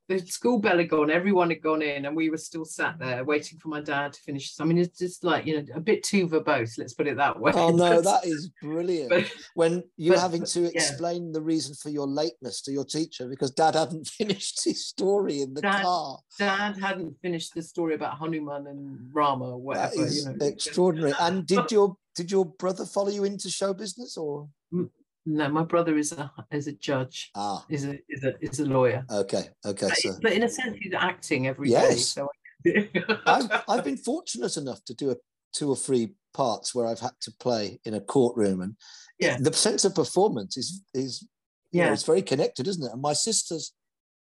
the 0.09 0.19
school 0.21 0.59
bell 0.59 0.79
had 0.79 0.89
gone, 0.89 1.11
everyone 1.11 1.51
had 1.51 1.61
gone 1.61 1.83
in, 1.83 2.07
and 2.07 2.17
we 2.17 2.31
were 2.31 2.39
still 2.39 2.65
sat 2.65 2.99
there 2.99 3.25
waiting 3.25 3.59
for 3.59 3.69
my 3.69 3.83
dad 3.83 4.15
to 4.15 4.21
finish. 4.23 4.55
I 4.59 4.65
mean, 4.65 4.79
it's 4.79 4.99
just 4.99 5.23
like, 5.23 5.45
you 5.45 5.57
know, 5.57 5.65
a 5.75 5.81
bit 5.81 6.03
too 6.03 6.27
verbose, 6.27 6.79
let's 6.79 6.95
put 6.95 7.07
it 7.07 7.19
that 7.19 7.39
way. 7.39 7.53
Oh, 7.55 7.69
no, 7.69 8.01
that 8.01 8.25
is 8.25 8.51
brilliant. 8.63 9.11
But, 9.11 9.31
when 9.55 9.85
you're 9.99 10.15
but, 10.15 10.23
having 10.23 10.45
to 10.45 10.65
explain 10.65 11.27
yeah. 11.27 11.33
the 11.35 11.43
reason 11.43 11.75
for 11.75 11.91
your 11.91 12.07
lateness 12.07 12.63
to 12.63 12.73
your 12.73 12.87
teacher 12.87 13.29
because 13.29 13.51
dad 13.51 13.75
hadn't 13.75 14.07
finished 14.19 14.65
his 14.65 14.87
story 14.87 15.43
in 15.43 15.53
the 15.53 15.61
dad, 15.61 15.83
car. 15.83 16.19
Dad 16.39 16.79
hadn't 16.79 17.15
finished 17.21 17.55
the 17.55 17.63
story 17.63 17.95
about 17.95 18.17
Hanuman 18.17 18.67
and 18.67 19.11
Rama 19.13 19.51
or 19.51 19.59
whatever. 19.59 19.95
That 19.95 20.03
is 20.03 20.25
you 20.25 20.33
know. 20.33 20.47
extraordinary. 20.47 21.13
and 21.21 21.47
did 21.47 21.71
your 21.71 21.97
did 22.17 22.31
your 22.31 22.47
brother 22.47 22.85
follow 22.85 23.11
you 23.11 23.25
into 23.25 23.51
show 23.51 23.75
business 23.75 24.17
or? 24.17 24.49
Mm, 24.73 24.91
No, 25.31 25.47
my 25.51 25.63
brother 25.63 25.99
is 25.99 26.13
a 26.13 26.33
is 26.51 26.69
a 26.69 26.73
judge. 26.73 27.31
Ah, 27.35 27.63
is 27.69 27.85
a 27.85 27.99
is 28.09 28.25
a 28.25 28.33
is 28.41 28.61
a 28.61 28.65
lawyer. 28.65 29.05
Okay, 29.11 29.45
okay. 29.67 29.89
But, 29.89 29.99
so. 29.99 30.19
but 30.23 30.33
in 30.33 30.43
a 30.43 30.49
sense, 30.49 30.79
he's 30.81 30.95
acting 30.95 31.47
every 31.47 31.69
yes. 31.69 31.89
day. 31.89 32.01
So 32.01 32.29
I've 33.27 33.63
I've 33.69 33.85
been 33.85 33.99
fortunate 33.99 34.57
enough 34.57 34.83
to 34.87 34.95
do 34.95 35.11
a 35.11 35.17
two 35.53 35.69
or 35.69 35.77
three 35.77 36.15
parts 36.33 36.75
where 36.75 36.87
I've 36.87 37.01
had 37.01 37.13
to 37.21 37.33
play 37.39 37.79
in 37.85 37.93
a 37.93 38.01
courtroom, 38.01 38.63
and 38.63 38.77
yeah, 39.21 39.37
the 39.39 39.53
sense 39.53 39.85
of 39.85 39.95
performance 39.95 40.57
is 40.57 40.83
is 40.95 41.29
yeah, 41.73 41.89
know, 41.89 41.93
it's 41.93 42.05
very 42.05 42.23
connected, 42.23 42.67
isn't 42.67 42.87
it? 42.87 42.93
And 42.93 43.03
my 43.03 43.13
sister's 43.13 43.75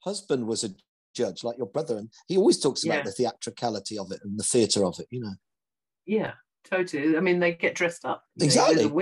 husband 0.04 0.46
was 0.46 0.64
a 0.64 0.70
judge, 1.16 1.44
like 1.44 1.58
your 1.58 1.66
brother, 1.66 1.98
and 1.98 2.10
he 2.28 2.38
always 2.38 2.60
talks 2.60 2.86
about 2.86 2.98
yeah. 2.98 3.04
the 3.06 3.12
theatricality 3.12 3.98
of 3.98 4.12
it 4.12 4.20
and 4.24 4.40
the 4.40 4.44
theatre 4.44 4.86
of 4.86 5.00
it. 5.00 5.08
You 5.10 5.22
know. 5.22 5.34
Yeah, 6.06 6.34
totally. 6.70 7.18
I 7.18 7.22
mean, 7.22 7.40
they 7.40 7.54
get 7.54 7.74
dressed 7.74 8.06
up 8.06 8.24
exactly. 8.40 8.86
Know, 8.86 8.94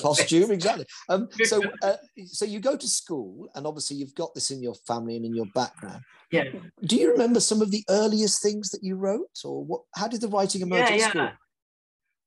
costume 0.00 0.50
exactly. 0.50 0.86
Um, 1.08 1.28
so 1.44 1.62
uh, 1.82 1.96
so 2.26 2.44
you 2.44 2.60
go 2.60 2.76
to 2.76 2.88
school 2.88 3.48
and 3.54 3.66
obviously 3.66 3.96
you've 3.96 4.14
got 4.14 4.34
this 4.34 4.50
in 4.50 4.62
your 4.62 4.74
family 4.86 5.16
and 5.16 5.24
in 5.24 5.34
your 5.34 5.46
background. 5.54 6.02
Yeah. 6.30 6.44
Do 6.84 6.96
you 6.96 7.12
remember 7.12 7.40
some 7.40 7.62
of 7.62 7.70
the 7.70 7.84
earliest 7.88 8.42
things 8.42 8.70
that 8.70 8.82
you 8.82 8.96
wrote 8.96 9.38
or 9.44 9.64
what 9.64 9.82
how 9.94 10.08
did 10.08 10.20
the 10.20 10.28
writing 10.28 10.62
emerge 10.62 10.90
yeah, 10.90 10.96
at 10.96 11.10
school? 11.10 11.28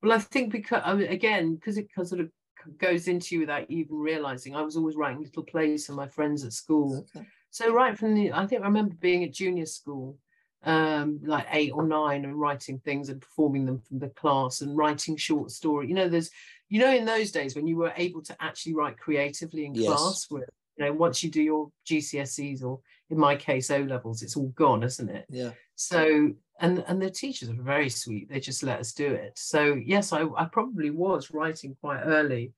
Well 0.04 0.14
i 0.14 0.20
think 0.20 0.52
because 0.52 0.82
I 0.86 0.94
mean, 0.94 1.10
again 1.10 1.56
because 1.56 1.78
it 1.78 1.88
sort 2.04 2.22
of 2.22 2.30
goes 2.78 3.08
into 3.08 3.36
you 3.36 3.42
without 3.42 3.70
even 3.70 3.96
realizing 3.96 4.56
i 4.56 4.62
was 4.62 4.76
always 4.76 4.96
writing 4.96 5.22
little 5.22 5.44
plays 5.44 5.86
for 5.86 5.94
my 5.94 6.08
friends 6.08 6.44
at 6.44 6.52
school. 6.54 7.06
Okay. 7.16 7.26
so 7.50 7.74
right 7.74 7.98
from 7.98 8.14
the 8.14 8.32
i 8.34 8.46
think 8.46 8.62
i 8.62 8.66
remember 8.66 8.96
being 9.00 9.24
at 9.24 9.32
junior 9.32 9.66
school 9.66 10.18
um, 10.64 11.20
like 11.24 11.46
eight 11.52 11.72
or 11.74 11.84
nine 11.84 12.26
and 12.26 12.40
writing 12.40 12.80
things 12.80 13.10
and 13.10 13.22
performing 13.22 13.66
them 13.66 13.80
from 13.80 14.00
the 14.00 14.10
class 14.10 14.62
and 14.62 14.76
writing 14.76 15.16
short 15.16 15.52
story. 15.52 15.88
You 15.88 15.94
know, 15.94 16.10
there's 16.10 16.32
you 16.70 16.80
know 16.80 16.94
in 16.94 17.06
those 17.06 17.32
days 17.32 17.56
when 17.56 17.68
you 17.68 17.78
were 17.78 17.94
able 17.96 18.22
to 18.22 18.36
actually 18.40 18.76
write 18.76 18.98
creatively 18.98 19.66
in 19.66 19.74
yes. 19.74 19.88
class 19.88 20.28
with 20.30 20.50
you 20.78 20.86
know 20.86 20.94
once 20.94 21.24
you 21.24 21.30
do 21.30 21.42
your 21.42 21.70
gcse's 21.88 22.64
or 22.64 22.80
in 23.10 23.18
my 23.18 23.36
case 23.36 23.72
o 23.72 23.80
levels 23.82 24.22
it's 24.22 24.36
all 24.36 24.50
gone 24.50 24.84
isn't 24.84 25.10
it? 25.10 25.26
Yeah. 25.30 25.52
So 25.76 26.32
and 26.60 26.84
and 26.88 27.02
the 27.02 27.10
teachers 27.10 27.50
are 27.50 27.62
very 27.62 27.90
sweet. 27.90 28.30
They 28.30 28.40
just 28.40 28.64
let 28.64 28.80
us 28.80 28.94
do 28.94 29.08
it. 29.08 29.34
So 29.38 29.80
yes 29.86 30.12
i, 30.14 30.24
I 30.24 30.46
probably 30.46 30.90
was 30.90 31.32
writing 31.32 31.76
quite 31.82 32.02
early. 32.02 32.54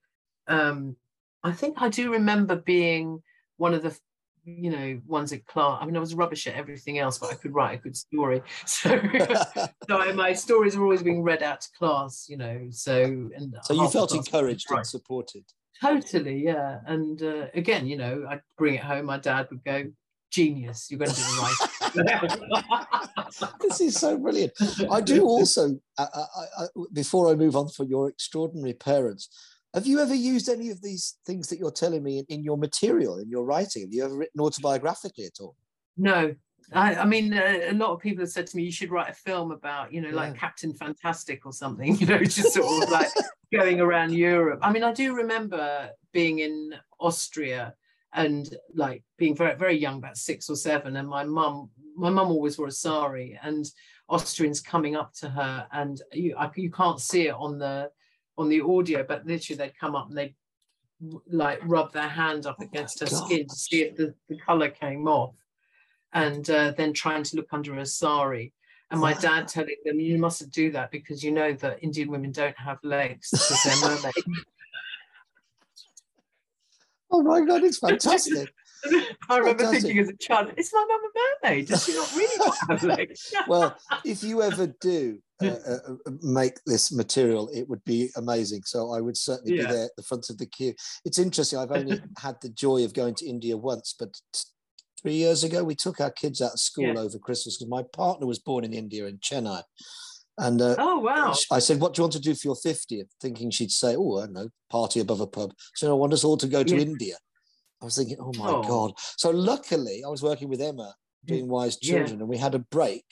Um 0.47 0.95
i 1.43 1.51
think 1.51 1.81
i 1.81 1.87
do 1.87 2.11
remember 2.11 2.55
being 2.55 3.21
one 3.57 3.73
of 3.73 3.83
the 3.83 3.97
you 4.57 4.71
know, 4.71 5.01
ones 5.07 5.31
at 5.33 5.45
class. 5.45 5.79
I 5.81 5.85
mean, 5.85 5.95
I 5.95 5.99
was 5.99 6.15
rubbish 6.15 6.47
at 6.47 6.55
everything 6.55 6.99
else, 6.99 7.17
but 7.17 7.31
I 7.31 7.35
could 7.35 7.53
write 7.53 7.79
a 7.79 7.81
good 7.81 7.95
story. 7.95 8.41
So, 8.65 8.99
so 9.89 10.13
my 10.13 10.33
stories 10.33 10.77
were 10.77 10.83
always 10.83 11.03
being 11.03 11.23
read 11.23 11.43
out 11.43 11.61
to 11.61 11.69
class, 11.77 12.27
you 12.29 12.37
know. 12.37 12.67
So, 12.71 13.03
and 13.03 13.55
so 13.63 13.73
you 13.73 13.89
felt 13.89 14.13
encouraged 14.13 14.69
and 14.69 14.85
supported. 14.85 15.43
Totally, 15.81 16.43
yeah. 16.43 16.79
And 16.85 17.21
uh, 17.21 17.47
again, 17.53 17.87
you 17.87 17.97
know, 17.97 18.25
I'd 18.29 18.41
bring 18.57 18.75
it 18.75 18.81
home. 18.81 19.05
My 19.05 19.17
dad 19.17 19.47
would 19.49 19.63
go, 19.63 19.85
"Genius, 20.31 20.87
you're 20.89 20.99
going 20.99 21.11
to 21.11 21.15
do 21.15 21.21
the 21.21 21.41
right." 21.41 21.69
this 23.61 23.81
is 23.81 23.95
so 23.95 24.17
brilliant. 24.17 24.53
I 24.91 25.01
do 25.01 25.23
also, 25.23 25.79
I, 25.97 26.03
I, 26.13 26.23
I, 26.59 26.65
before 26.93 27.29
I 27.29 27.35
move 27.35 27.55
on 27.55 27.69
for 27.69 27.85
your 27.85 28.09
extraordinary 28.09 28.73
parents, 28.73 29.29
have 29.73 29.85
you 29.85 29.99
ever 29.99 30.15
used 30.15 30.49
any 30.49 30.69
of 30.69 30.81
these 30.81 31.17
things 31.25 31.47
that 31.49 31.59
you're 31.59 31.71
telling 31.71 32.03
me 32.03 32.19
in, 32.19 32.25
in 32.29 32.43
your 32.43 32.57
material, 32.57 33.19
in 33.19 33.29
your 33.29 33.45
writing? 33.45 33.83
Have 33.83 33.93
you 33.93 34.03
ever 34.03 34.15
written 34.15 34.41
autobiographically 34.41 35.27
at 35.27 35.39
all? 35.39 35.55
No. 35.97 36.33
I, 36.73 36.95
I 36.95 37.05
mean, 37.05 37.33
uh, 37.33 37.59
a 37.69 37.73
lot 37.73 37.91
of 37.91 37.99
people 37.99 38.23
have 38.23 38.29
said 38.31 38.47
to 38.47 38.57
me, 38.57 38.63
you 38.63 38.71
should 38.71 38.91
write 38.91 39.09
a 39.09 39.13
film 39.13 39.51
about, 39.51 39.91
you 39.91 40.01
know, 40.01 40.09
yeah. 40.09 40.15
like 40.15 40.37
Captain 40.37 40.73
Fantastic 40.73 41.45
or 41.45 41.53
something, 41.53 41.95
you 41.99 42.05
know, 42.05 42.19
just 42.19 42.53
sort 42.53 42.83
of 42.83 42.89
like 42.89 43.09
going 43.53 43.79
around 43.79 44.13
Europe. 44.13 44.59
I 44.61 44.71
mean, 44.71 44.83
I 44.83 44.93
do 44.93 45.15
remember 45.15 45.89
being 46.13 46.39
in 46.39 46.75
Austria 46.99 47.73
and 48.13 48.55
like 48.73 49.03
being 49.17 49.35
very 49.35 49.55
very 49.55 49.77
young, 49.77 49.97
about 49.97 50.17
six 50.17 50.49
or 50.49 50.55
seven, 50.55 50.95
and 50.95 51.07
my 51.07 51.23
mum 51.23 51.69
my 51.95 52.09
mum 52.09 52.29
always 52.29 52.57
wore 52.57 52.67
a 52.67 52.71
sari, 52.71 53.37
and 53.43 53.69
Austrians 54.07 54.61
coming 54.61 54.95
up 54.95 55.13
to 55.15 55.29
her, 55.29 55.67
and 55.71 56.01
you 56.11 56.35
I, 56.35 56.49
you 56.55 56.71
can't 56.71 56.99
see 56.99 57.27
it 57.27 57.35
on 57.35 57.59
the 57.59 57.91
on 58.39 58.49
the 58.49 58.61
audio, 58.61 59.03
but 59.03 59.25
literally 59.27 59.57
they'd 59.57 59.77
come 59.77 59.95
up 59.95 60.07
and 60.09 60.17
they'd 60.17 60.35
like 61.27 61.59
rub 61.65 61.91
their 61.91 62.07
hand 62.07 62.45
up 62.45 62.57
oh 62.59 62.63
against 62.63 62.99
her 63.01 63.05
God. 63.05 63.25
skin 63.25 63.47
to 63.47 63.55
see 63.55 63.81
if 63.81 63.95
the, 63.95 64.13
the 64.29 64.37
color 64.37 64.69
came 64.69 65.07
off, 65.07 65.35
and 66.13 66.49
uh, 66.49 66.71
then 66.77 66.93
trying 66.93 67.23
to 67.23 67.35
look 67.35 67.47
under 67.51 67.75
her 67.75 67.85
sari. 67.85 68.53
And 68.91 68.99
my 68.99 69.13
dad 69.13 69.47
telling 69.47 69.75
them, 69.85 69.99
you 69.99 70.17
mustn't 70.17 70.51
do 70.51 70.71
that 70.71 70.89
because 70.89 71.23
you 71.23 71.31
know 71.31 71.53
that 71.53 71.83
Indian 71.83 72.09
women 72.09 72.31
don't 72.31 72.57
have 72.57 72.79
legs 72.81 73.29
because 73.31 73.61
they're 73.63 73.89
mermaids. 73.89 74.23
oh 77.11 77.21
my 77.21 77.41
God, 77.41 77.63
it's 77.63 77.77
fantastic. 77.77 78.51
I 79.29 79.37
remember 79.37 79.67
thinking 79.67 79.99
as 79.99 80.09
a 80.09 80.17
child, 80.17 80.51
is 80.57 80.71
my 80.73 80.85
mum 80.87 81.01
a 81.03 81.47
mermaid? 81.49 81.67
Does 81.67 81.85
she 81.85 81.93
not 81.93 82.11
really 82.15 82.51
have 82.69 82.83
legs? 82.97 83.33
well, 83.47 83.77
if 84.05 84.23
you 84.23 84.41
ever 84.41 84.67
do 84.81 85.19
uh, 85.41 85.47
uh, 85.67 85.77
uh, 86.07 86.11
make 86.21 86.53
this 86.65 86.91
material, 86.91 87.49
it 87.53 87.67
would 87.69 87.83
be 87.85 88.09
amazing. 88.15 88.61
So 88.65 88.93
I 88.93 89.01
would 89.01 89.17
certainly 89.17 89.57
yeah. 89.57 89.67
be 89.67 89.73
there 89.73 89.85
at 89.85 89.95
the 89.97 90.03
front 90.03 90.29
of 90.29 90.37
the 90.37 90.45
queue. 90.45 90.73
It's 91.05 91.19
interesting. 91.19 91.59
I've 91.59 91.71
only 91.71 92.01
had 92.17 92.35
the 92.41 92.49
joy 92.49 92.83
of 92.83 92.93
going 92.93 93.15
to 93.15 93.27
India 93.27 93.57
once, 93.57 93.95
but 93.97 94.19
three 95.01 95.13
years 95.13 95.43
ago 95.43 95.63
we 95.63 95.75
took 95.75 96.01
our 96.01 96.11
kids 96.11 96.41
out 96.41 96.53
of 96.53 96.59
school 96.59 96.93
yeah. 96.93 96.99
over 96.99 97.17
Christmas 97.17 97.57
because 97.57 97.69
my 97.69 97.83
partner 97.93 98.27
was 98.27 98.39
born 98.39 98.65
in 98.65 98.73
India 98.73 99.05
in 99.05 99.17
Chennai. 99.19 99.63
And 100.37 100.61
uh, 100.61 100.75
oh 100.77 100.99
wow! 100.99 101.35
I 101.51 101.59
said, 101.59 101.81
"What 101.81 101.93
do 101.93 101.99
you 101.99 102.03
want 102.03 102.13
to 102.13 102.19
do 102.21 102.33
for 102.33 102.47
your 102.47 102.55
50th?" 102.55 103.09
Thinking 103.19 103.51
she'd 103.51 103.71
say, 103.71 103.97
"Oh, 103.97 104.19
I 104.19 104.21
don't 104.21 104.33
know, 104.33 104.49
party 104.69 105.01
above 105.01 105.19
a 105.19 105.27
pub." 105.27 105.53
So 105.75 105.89
I 105.91 105.93
want 105.93 106.13
us 106.13 106.23
all 106.23 106.37
to 106.37 106.47
go 106.47 106.63
to 106.63 106.75
yeah. 106.75 106.81
India. 106.81 107.15
I 107.81 107.85
was 107.85 107.95
thinking, 107.95 108.17
"Oh 108.19 108.31
my 108.37 108.49
oh. 108.49 108.63
god!" 108.63 108.93
So 109.17 109.29
luckily, 109.29 110.03
I 110.05 110.09
was 110.09 110.23
working 110.23 110.49
with 110.49 110.61
Emma 110.61 110.93
doing 111.25 111.47
Wise 111.47 111.77
Children, 111.77 112.19
and 112.19 112.29
we 112.29 112.37
had 112.37 112.55
a 112.55 112.59
break 112.59 113.05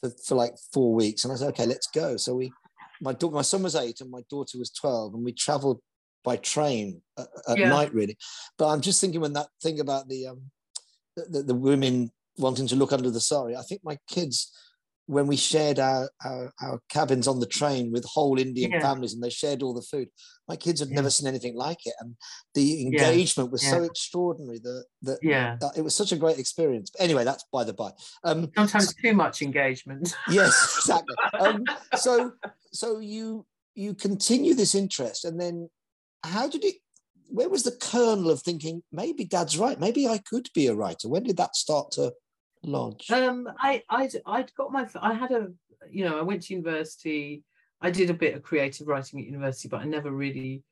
for, 0.00 0.10
for 0.24 0.34
like 0.34 0.54
four 0.72 0.94
weeks. 0.94 1.24
And 1.24 1.32
I 1.32 1.36
said, 1.36 1.48
"Okay, 1.50 1.66
let's 1.66 1.88
go." 1.88 2.16
So 2.16 2.34
we, 2.34 2.52
my 3.00 3.12
daughter, 3.12 3.34
my 3.34 3.42
son 3.42 3.62
was 3.62 3.76
eight, 3.76 4.00
and 4.00 4.10
my 4.10 4.22
daughter 4.28 4.58
was 4.58 4.70
12, 4.70 5.14
and 5.14 5.24
we 5.24 5.32
travelled 5.32 5.80
by 6.24 6.36
train 6.36 7.00
at, 7.18 7.28
at 7.48 7.58
yeah. 7.58 7.68
night, 7.68 7.94
really. 7.94 8.16
But 8.58 8.68
I'm 8.68 8.80
just 8.80 9.00
thinking 9.00 9.20
when 9.20 9.32
that 9.34 9.48
thing 9.62 9.80
about 9.80 10.08
the 10.08 10.28
um, 10.28 10.42
the, 11.16 11.42
the 11.42 11.54
women 11.54 12.10
wanting 12.38 12.66
to 12.68 12.76
look 12.76 12.92
under 12.92 13.10
the 13.10 13.20
sari. 13.20 13.56
I 13.56 13.62
think 13.62 13.82
my 13.84 13.98
kids, 14.08 14.52
when 15.10 15.26
we 15.26 15.36
shared 15.36 15.80
our, 15.80 16.08
our, 16.24 16.52
our 16.62 16.80
cabins 16.88 17.26
on 17.26 17.40
the 17.40 17.46
train 17.46 17.90
with 17.90 18.04
whole 18.04 18.38
Indian 18.38 18.70
yeah. 18.70 18.78
families 18.78 19.12
and 19.12 19.20
they 19.20 19.28
shared 19.28 19.60
all 19.60 19.74
the 19.74 19.82
food, 19.82 20.08
my 20.48 20.54
kids 20.54 20.78
had 20.78 20.88
yeah. 20.88 20.94
never 20.94 21.10
seen 21.10 21.26
anything 21.26 21.56
like 21.56 21.84
it. 21.84 21.94
And 21.98 22.14
the 22.54 22.82
engagement 22.82 23.50
was 23.50 23.68
so 23.68 23.82
extraordinary 23.82 24.60
that, 24.60 24.84
that, 25.02 25.18
yeah. 25.20 25.56
That 25.60 25.72
it 25.76 25.82
was 25.82 25.96
such 25.96 26.12
a 26.12 26.16
great 26.16 26.38
experience. 26.38 26.90
But 26.90 27.02
anyway, 27.02 27.24
that's 27.24 27.44
by 27.52 27.64
the 27.64 27.72
by. 27.72 27.90
Um, 28.22 28.52
Sometimes 28.56 28.94
too 28.94 29.12
much 29.12 29.42
engagement. 29.42 30.14
yes, 30.30 30.76
exactly. 30.78 31.16
Um, 31.40 31.64
so, 31.96 32.30
so 32.72 33.00
you, 33.00 33.44
you 33.74 33.94
continue 33.94 34.54
this 34.54 34.76
interest 34.76 35.24
and 35.24 35.40
then 35.40 35.68
how 36.22 36.48
did 36.48 36.64
it 36.64 36.76
where 37.30 37.48
was 37.48 37.64
the 37.64 37.76
kernel 37.80 38.30
of 38.30 38.42
thinking 38.42 38.82
maybe 38.92 39.24
dad's 39.24 39.56
right 39.56 39.78
maybe 39.78 40.06
i 40.06 40.18
could 40.18 40.48
be 40.54 40.66
a 40.66 40.74
writer 40.74 41.08
when 41.08 41.22
did 41.22 41.36
that 41.36 41.54
start 41.54 41.90
to 41.92 42.12
launch 42.62 43.10
um 43.10 43.48
i 43.58 43.82
i'd, 43.90 44.12
I'd 44.26 44.54
got 44.54 44.72
my 44.72 44.86
i 45.00 45.14
had 45.14 45.30
a 45.30 45.48
you 45.90 46.04
know 46.04 46.18
i 46.18 46.22
went 46.22 46.42
to 46.42 46.54
university 46.54 47.42
i 47.80 47.90
did 47.90 48.10
a 48.10 48.14
bit 48.14 48.34
of 48.34 48.42
creative 48.42 48.86
writing 48.86 49.20
at 49.20 49.26
university 49.26 49.68
but 49.68 49.80
i 49.80 49.84
never 49.84 50.10
really 50.10 50.62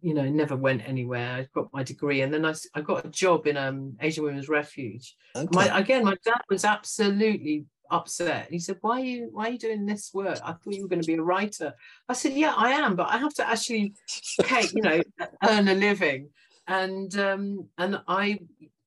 you 0.00 0.14
know 0.14 0.28
never 0.28 0.56
went 0.56 0.88
anywhere 0.88 1.32
i 1.32 1.48
got 1.54 1.72
my 1.72 1.82
degree 1.82 2.22
and 2.22 2.32
then 2.32 2.44
i, 2.44 2.54
I 2.74 2.80
got 2.80 3.04
a 3.04 3.08
job 3.08 3.46
in 3.46 3.56
um 3.56 3.96
asian 4.00 4.24
women's 4.24 4.48
refuge 4.48 5.16
okay. 5.34 5.48
my, 5.52 5.78
again 5.78 6.04
my 6.04 6.16
dad 6.24 6.42
was 6.48 6.64
absolutely 6.64 7.66
upset. 7.90 8.48
He 8.50 8.58
said, 8.58 8.78
"Why 8.80 9.00
are 9.00 9.04
you 9.04 9.28
Why 9.32 9.48
are 9.48 9.50
you 9.50 9.58
doing 9.58 9.86
this 9.86 10.12
work? 10.14 10.38
I 10.44 10.52
thought 10.52 10.74
you 10.74 10.82
were 10.82 10.88
going 10.88 11.02
to 11.02 11.06
be 11.06 11.14
a 11.14 11.22
writer." 11.22 11.74
I 12.08 12.12
said, 12.14 12.32
"Yeah, 12.32 12.54
I 12.56 12.70
am, 12.70 12.96
but 12.96 13.08
I 13.08 13.18
have 13.18 13.34
to 13.34 13.48
actually, 13.48 13.94
pay, 14.42 14.62
you 14.72 14.82
know, 14.82 15.02
earn 15.48 15.68
a 15.68 15.74
living." 15.74 16.30
And 16.66 17.16
um, 17.18 17.68
and 17.78 18.00
I 18.06 18.38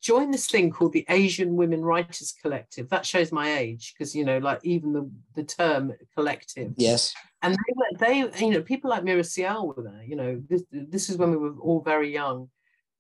joined 0.03 0.33
this 0.33 0.47
thing 0.47 0.69
called 0.69 0.91
the 0.91 1.05
Asian 1.09 1.55
Women 1.55 1.81
Writers 1.81 2.35
Collective. 2.39 2.89
That 2.89 3.05
shows 3.05 3.31
my 3.31 3.57
age 3.57 3.93
because 3.93 4.13
you 4.13 4.25
know, 4.25 4.37
like 4.37 4.59
even 4.63 4.93
the 4.93 5.09
the 5.33 5.43
term 5.43 5.93
collective. 6.15 6.73
Yes. 6.77 7.15
And 7.41 7.53
they 7.55 7.73
were 7.75 8.29
they 8.29 8.45
you 8.45 8.51
know 8.51 8.61
people 8.61 8.89
like 8.89 9.03
Meera 9.03 9.21
Syal 9.21 9.75
were 9.75 9.83
there. 9.83 10.03
You 10.03 10.17
know, 10.17 10.43
this 10.47 10.63
this 10.71 11.09
is 11.09 11.17
when 11.17 11.31
we 11.31 11.37
were 11.37 11.55
all 11.57 11.81
very 11.81 12.13
young. 12.13 12.49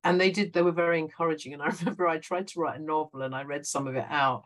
And 0.05 0.19
they 0.19 0.31
did, 0.31 0.51
they 0.51 0.61
were 0.61 0.73
very 0.73 0.99
encouraging. 0.99 1.53
And 1.53 1.61
I 1.61 1.67
remember 1.67 2.07
I 2.07 2.17
tried 2.17 2.47
to 2.47 2.59
write 2.59 2.79
a 2.79 2.83
novel 2.83 3.21
and 3.21 3.35
I 3.35 3.43
read 3.43 3.65
some 3.65 3.87
of 3.87 3.95
it 3.95 4.07
out 4.09 4.43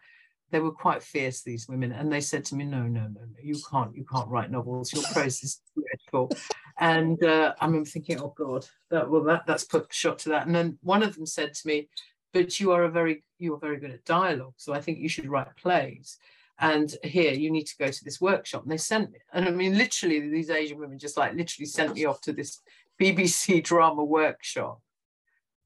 they 0.50 0.60
were 0.60 0.72
quite 0.72 1.04
fierce 1.04 1.42
these 1.42 1.68
women 1.68 1.92
and 1.92 2.12
they 2.12 2.22
said 2.22 2.46
to 2.46 2.56
me 2.56 2.64
no 2.64 2.84
no 2.84 3.02
no 3.02 3.20
no 3.20 3.38
you 3.42 3.56
can't 3.70 3.96
you 3.96 4.06
can't 4.06 4.30
write 4.30 4.50
novels 4.50 4.94
your 4.94 5.04
prose 5.12 5.44
is 5.44 5.62
dreadful 5.76 6.32
and 6.80 7.22
uh, 7.24 7.54
i 7.60 7.66
remember 7.66 7.90
thinking 7.90 8.20
oh 8.22 8.34
god 8.38 8.66
that 8.90 9.10
well 9.10 9.24
that 9.24 9.46
that's 9.46 9.66
put 9.66 9.84
a 9.84 9.94
shot 9.94 10.20
to 10.20 10.30
that 10.30 10.46
and 10.46 10.56
then 10.56 10.78
one 10.82 11.04
of 11.04 11.16
them 11.16 11.26
said 11.26 11.54
to 11.54 11.68
me 11.68 11.90
but 12.38 12.60
you 12.60 12.72
are 12.72 12.84
a 12.84 12.89
very 12.89 13.24
you 13.38 13.53
are 13.53 13.60
very 13.60 13.77
good 13.77 13.91
at 13.91 14.06
dialogue 14.06 14.53
so 14.58 14.74
i 14.74 14.82
think 14.82 14.98
you 15.00 15.10
should 15.10 15.27
write 15.27 15.56
plays 15.56 16.17
and 16.60 16.96
here 17.03 17.34
you 17.34 17.51
need 17.51 17.65
to 17.65 17.77
go 17.77 17.88
to 17.88 18.03
this 18.03 18.20
workshop 18.20 18.63
and 18.63 18.72
they 18.72 18.77
sent 18.77 19.12
me 19.12 19.20
and 19.34 19.46
i 19.46 19.51
mean 19.51 19.77
literally 19.77 20.20
these 20.20 20.50
asian 20.50 20.79
women 20.79 20.98
just 20.98 21.17
like 21.17 21.34
literally 21.34 21.65
sent 21.65 21.94
me 21.94 22.06
off 22.06 22.22
to 22.22 22.34
this 22.34 22.62
bbc 23.01 23.63
drama 23.72 24.03
workshop 24.03 24.79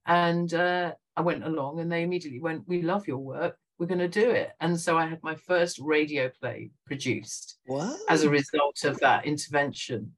and 0.05 0.53
uh, 0.53 0.91
i 1.15 1.21
went 1.21 1.43
along 1.43 1.79
and 1.79 1.91
they 1.91 2.03
immediately 2.03 2.39
went 2.39 2.67
we 2.67 2.81
love 2.81 3.07
your 3.07 3.19
work 3.19 3.57
we're 3.81 3.87
going 3.87 3.97
to 3.97 4.07
do 4.07 4.29
it. 4.29 4.51
And 4.59 4.79
so 4.79 4.95
I 4.95 5.07
had 5.07 5.23
my 5.23 5.33
first 5.33 5.79
radio 5.79 6.29
play 6.39 6.69
produced 6.85 7.57
wow. 7.65 7.95
as 8.09 8.21
a 8.21 8.29
result 8.29 8.83
of 8.83 8.99
that 8.99 9.25
intervention. 9.25 10.11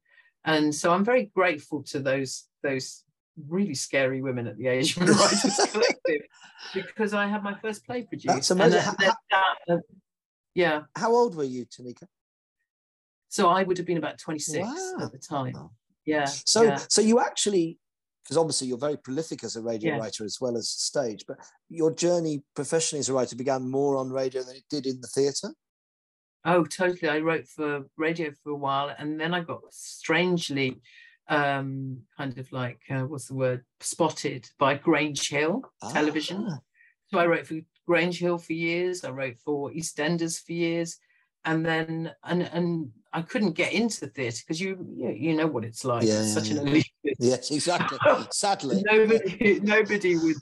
And 0.44 0.74
so 0.74 0.92
I'm 0.92 1.02
very 1.02 1.30
grateful 1.34 1.82
to 1.84 1.98
those 1.98 2.44
those 2.62 3.03
really 3.48 3.74
scary 3.74 4.22
women 4.22 4.46
at 4.46 4.56
the 4.56 4.68
Asian 4.68 5.06
Writers 5.06 5.60
Collective 5.72 6.22
because 6.72 7.14
I 7.14 7.26
had 7.26 7.42
my 7.42 7.54
first 7.60 7.84
play 7.86 8.02
produced. 8.02 8.28
That's 8.28 8.50
amazing. 8.50 8.80
That, 8.98 9.16
uh, 9.68 9.76
yeah. 10.54 10.82
How 10.96 11.12
old 11.12 11.34
were 11.34 11.44
you, 11.44 11.66
Tanika? 11.66 12.06
So 13.28 13.48
I 13.48 13.64
would 13.64 13.78
have 13.78 13.86
been 13.86 13.98
about 13.98 14.18
26 14.18 14.58
wow. 14.58 14.96
at 15.00 15.12
the 15.12 15.18
time. 15.18 15.54
Yeah. 16.06 16.26
So 16.26 16.62
yeah. 16.62 16.78
so 16.88 17.00
you 17.00 17.20
actually 17.20 17.78
because 18.24 18.36
obviously 18.36 18.68
you're 18.68 18.78
very 18.78 18.96
prolific 18.96 19.44
as 19.44 19.56
a 19.56 19.62
radio 19.62 19.94
yeah. 19.94 20.00
writer 20.00 20.24
as 20.24 20.38
well 20.40 20.56
as 20.56 20.68
stage, 20.68 21.24
but 21.28 21.36
your 21.68 21.92
journey 21.92 22.42
professionally 22.54 23.00
as 23.00 23.08
a 23.08 23.12
writer 23.12 23.36
began 23.36 23.70
more 23.70 23.96
on 23.96 24.10
radio 24.10 24.42
than 24.42 24.56
it 24.56 24.64
did 24.70 24.86
in 24.86 25.00
the 25.00 25.08
theatre? 25.08 25.50
Oh, 26.46 26.64
totally. 26.64 27.10
I 27.10 27.18
wrote 27.18 27.46
for 27.46 27.84
radio 27.96 28.30
for 28.42 28.50
a 28.50 28.56
while 28.56 28.94
and 28.98 29.20
then 29.20 29.34
I 29.34 29.40
got 29.40 29.60
strangely 29.70 30.80
um, 31.28 31.98
kind 32.16 32.38
of 32.38 32.50
like, 32.52 32.80
uh, 32.90 33.02
what's 33.02 33.28
the 33.28 33.34
word, 33.34 33.64
spotted 33.80 34.48
by 34.58 34.74
Grange 34.74 35.28
Hill 35.28 35.62
ah. 35.82 35.90
television. 35.90 36.58
So 37.08 37.18
I 37.18 37.26
wrote 37.26 37.46
for 37.46 37.60
Grange 37.86 38.18
Hill 38.18 38.38
for 38.38 38.52
years. 38.52 39.04
I 39.04 39.10
wrote 39.10 39.38
for 39.44 39.70
EastEnders 39.70 40.44
for 40.44 40.52
years. 40.52 40.98
And 41.46 41.64
then, 41.64 42.12
and, 42.24 42.42
and 42.42 42.90
I 43.12 43.22
couldn't 43.22 43.52
get 43.52 43.72
into 43.72 44.00
the 44.00 44.08
theatre 44.08 44.42
because 44.44 44.60
you, 44.60 44.84
you 44.96 45.10
you 45.10 45.34
know 45.36 45.46
what 45.46 45.64
it's 45.64 45.84
like. 45.84 46.02
Yeah, 46.02 46.22
it's 46.22 46.34
such 46.34 46.48
yeah. 46.48 46.62
an 46.62 46.68
elite. 46.68 46.90
Yes, 47.20 47.50
exactly. 47.50 47.98
Sadly, 48.32 48.82
nobody 48.84 49.60
nobody 49.60 50.16
would 50.16 50.36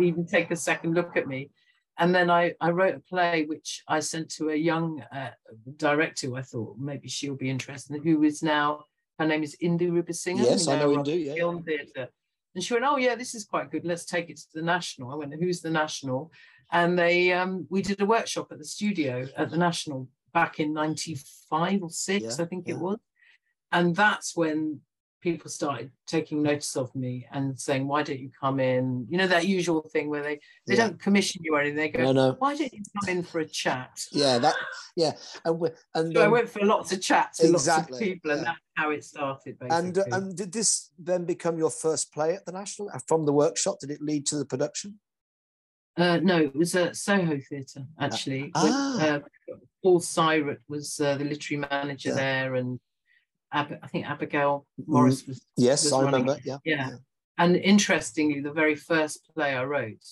even 0.00 0.26
take 0.26 0.50
a 0.50 0.56
second 0.56 0.94
look 0.94 1.16
at 1.16 1.28
me. 1.28 1.50
And 1.98 2.14
then 2.14 2.30
I, 2.30 2.54
I 2.60 2.70
wrote 2.70 2.94
a 2.94 3.00
play 3.00 3.44
which 3.44 3.82
I 3.86 4.00
sent 4.00 4.30
to 4.36 4.48
a 4.48 4.56
young 4.56 5.04
uh, 5.12 5.30
director 5.76 6.28
who 6.28 6.36
I 6.36 6.42
thought 6.42 6.78
maybe 6.78 7.08
she'll 7.08 7.36
be 7.36 7.50
interested, 7.50 8.02
who 8.02 8.22
is 8.22 8.42
now 8.42 8.86
her 9.20 9.26
name 9.26 9.44
is 9.44 9.56
Indhu 9.62 9.90
Rubasingham. 9.92 10.44
Yes, 10.44 10.66
I 10.66 10.78
know 10.78 10.96
Indhu. 10.96 11.24
Yeah, 11.24 11.34
film 11.34 11.62
theatre. 11.62 12.08
And 12.54 12.64
she 12.64 12.74
went, 12.74 12.86
"Oh 12.86 12.96
yeah, 12.96 13.14
this 13.14 13.34
is 13.36 13.44
quite 13.44 13.70
good. 13.70 13.84
Let's 13.84 14.04
take 14.04 14.30
it 14.30 14.38
to 14.38 14.46
the 14.54 14.62
National." 14.62 15.12
I 15.12 15.14
went, 15.14 15.34
"Who's 15.34 15.60
the 15.60 15.70
National?" 15.70 16.32
And 16.72 16.98
they 16.98 17.32
um, 17.32 17.66
we 17.70 17.82
did 17.82 18.00
a 18.00 18.06
workshop 18.06 18.48
at 18.50 18.58
the 18.58 18.64
studio 18.64 19.28
at 19.36 19.50
the 19.50 19.56
National 19.56 20.08
back 20.32 20.60
in 20.60 20.72
95 20.72 21.82
or 21.82 21.90
6 21.90 22.22
yeah, 22.24 22.44
i 22.44 22.46
think 22.46 22.68
yeah. 22.68 22.74
it 22.74 22.80
was 22.80 22.98
and 23.72 23.94
that's 23.94 24.36
when 24.36 24.80
people 25.20 25.50
started 25.50 25.90
taking 26.06 26.42
notice 26.42 26.76
of 26.76 26.94
me 26.94 27.26
and 27.32 27.58
saying 27.58 27.86
why 27.86 28.02
don't 28.02 28.18
you 28.18 28.30
come 28.40 28.58
in 28.58 29.06
you 29.08 29.18
know 29.18 29.26
that 29.26 29.46
usual 29.46 29.82
thing 29.92 30.08
where 30.08 30.22
they 30.22 30.40
they 30.66 30.74
yeah. 30.74 30.88
don't 30.88 31.00
commission 31.00 31.40
you 31.44 31.54
or 31.54 31.60
anything 31.60 31.76
they 31.76 31.88
go 31.88 32.04
no, 32.04 32.12
no. 32.12 32.36
why 32.38 32.56
don't 32.56 32.72
you 32.72 32.82
come 32.98 33.16
in 33.16 33.22
for 33.22 33.40
a 33.40 33.44
chat 33.44 33.90
yeah 34.12 34.38
that 34.38 34.54
yeah 34.96 35.12
and, 35.44 35.60
and 35.94 36.14
so 36.14 36.20
um, 36.20 36.26
i 36.26 36.28
went 36.28 36.48
for 36.48 36.64
lots 36.64 36.92
of 36.92 37.00
chats 37.00 37.40
with 37.40 37.50
exactly, 37.50 37.92
lots 37.92 38.02
of 38.02 38.08
people 38.08 38.30
and 38.30 38.46
that's 38.46 38.58
how 38.76 38.90
it 38.90 39.04
started 39.04 39.58
basically. 39.58 39.78
and 39.78 39.98
uh, 39.98 40.04
and 40.12 40.36
did 40.36 40.52
this 40.52 40.90
then 40.98 41.24
become 41.24 41.58
your 41.58 41.70
first 41.70 42.12
play 42.12 42.34
at 42.34 42.44
the 42.46 42.52
national 42.52 42.88
uh, 42.90 42.98
from 43.06 43.26
the 43.26 43.32
workshop 43.32 43.76
did 43.80 43.90
it 43.90 44.00
lead 44.00 44.26
to 44.26 44.36
the 44.36 44.44
production 44.44 44.98
uh, 45.96 46.18
no, 46.22 46.38
it 46.38 46.56
was 46.56 46.74
at 46.76 46.96
Soho 46.96 47.38
Theatre 47.38 47.84
actually. 47.98 48.52
Ah. 48.54 48.94
With, 48.94 49.02
uh, 49.02 49.20
Paul 49.82 50.00
Sirett 50.00 50.60
was 50.68 51.00
uh, 51.00 51.16
the 51.16 51.24
literary 51.24 51.66
manager 51.68 52.10
yeah. 52.10 52.14
there, 52.14 52.54
and 52.54 52.78
Ab- 53.52 53.78
I 53.82 53.86
think 53.88 54.08
Abigail 54.08 54.66
Morris 54.86 55.26
was. 55.26 55.44
Yes, 55.56 55.84
was 55.84 55.92
I 55.92 56.02
running. 56.02 56.20
remember. 56.22 56.40
Yeah. 56.44 56.58
yeah. 56.64 56.90
and 57.38 57.56
interestingly, 57.56 58.40
the 58.40 58.52
very 58.52 58.76
first 58.76 59.28
play 59.34 59.54
I 59.54 59.64
wrote, 59.64 60.04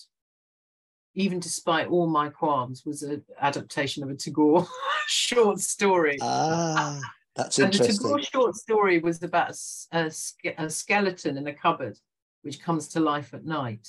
even 1.14 1.38
despite 1.40 1.88
all 1.88 2.06
my 2.06 2.28
qualms, 2.28 2.84
was 2.84 3.02
an 3.02 3.24
adaptation 3.40 4.02
of 4.02 4.10
a 4.10 4.14
Tagore 4.14 4.66
short 5.06 5.60
story. 5.60 6.18
Ah, 6.20 7.00
that's 7.36 7.58
and 7.58 7.72
interesting. 7.72 7.96
the 7.96 8.02
Tagore 8.02 8.22
short 8.22 8.56
story 8.56 8.98
was 8.98 9.22
about 9.22 9.56
a, 9.92 10.10
a, 10.58 10.70
skeleton 10.70 11.36
in 11.36 11.46
a 11.46 11.54
cupboard 11.54 11.96
which 12.42 12.62
comes 12.62 12.88
to 12.88 13.00
life 13.00 13.34
at 13.34 13.44
night. 13.44 13.86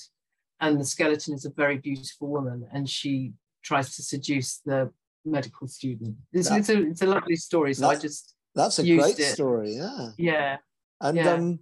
And 0.61 0.79
the 0.79 0.85
skeleton 0.85 1.33
is 1.33 1.45
a 1.45 1.51
very 1.51 1.77
beautiful 1.77 2.27
woman, 2.27 2.67
and 2.73 2.89
she 2.89 3.33
tries 3.63 3.95
to 3.95 4.03
seduce 4.03 4.59
the 4.65 4.91
medical 5.23 5.67
student. 5.67 6.15
It's, 6.33 6.49
that, 6.49 6.59
it's, 6.59 6.69
a, 6.69 6.81
it's 6.87 7.01
a 7.01 7.05
lovely 7.05 7.37
story. 7.37 7.73
So 7.73 7.89
I 7.89 7.95
just 7.95 8.35
that's 8.55 8.79
a 8.79 8.83
great 8.83 9.19
it. 9.19 9.33
story. 9.33 9.75
Yeah. 9.75 10.09
Yeah. 10.17 10.57
And 11.01 11.17
yeah. 11.17 11.33
um, 11.33 11.59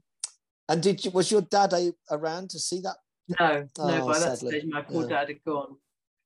and 0.70 0.82
did 0.82 1.04
you 1.04 1.12
was 1.12 1.32
your 1.32 1.42
dad 1.42 1.74
a, 1.74 1.94
around 2.12 2.50
to 2.52 2.60
see 2.60 2.82
that? 2.82 2.96
No, 3.40 3.68
oh, 3.80 3.90
no. 3.90 4.08
By 4.08 4.20
that 4.20 4.38
stage, 4.38 4.66
my 4.68 4.82
poor 4.82 5.04
yeah. 5.04 5.10
dad 5.10 5.28
had 5.30 5.44
gone. 5.44 5.76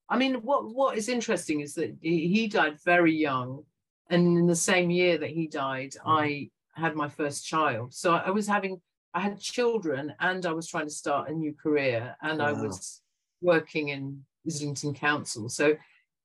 I 0.09 0.17
mean, 0.17 0.35
what 0.35 0.73
what 0.73 0.97
is 0.97 1.09
interesting 1.09 1.61
is 1.61 1.73
that 1.75 1.95
he, 2.01 2.27
he 2.27 2.47
died 2.47 2.77
very 2.85 3.13
young, 3.13 3.63
and 4.09 4.37
in 4.37 4.47
the 4.47 4.55
same 4.55 4.89
year 4.89 5.17
that 5.17 5.29
he 5.29 5.47
died, 5.47 5.91
mm. 5.91 5.99
I 6.05 6.49
had 6.73 6.95
my 6.95 7.09
first 7.09 7.45
child. 7.45 7.93
So 7.93 8.13
I 8.13 8.29
was 8.29 8.47
having 8.47 8.81
I 9.13 9.19
had 9.21 9.39
children 9.39 10.13
and 10.19 10.45
I 10.45 10.53
was 10.53 10.67
trying 10.67 10.87
to 10.87 10.93
start 10.93 11.29
a 11.29 11.33
new 11.33 11.53
career 11.53 12.15
and 12.21 12.39
wow. 12.39 12.45
I 12.45 12.51
was 12.53 13.01
working 13.41 13.89
in 13.89 14.23
Islington 14.45 14.93
Council. 14.93 15.49
So 15.49 15.75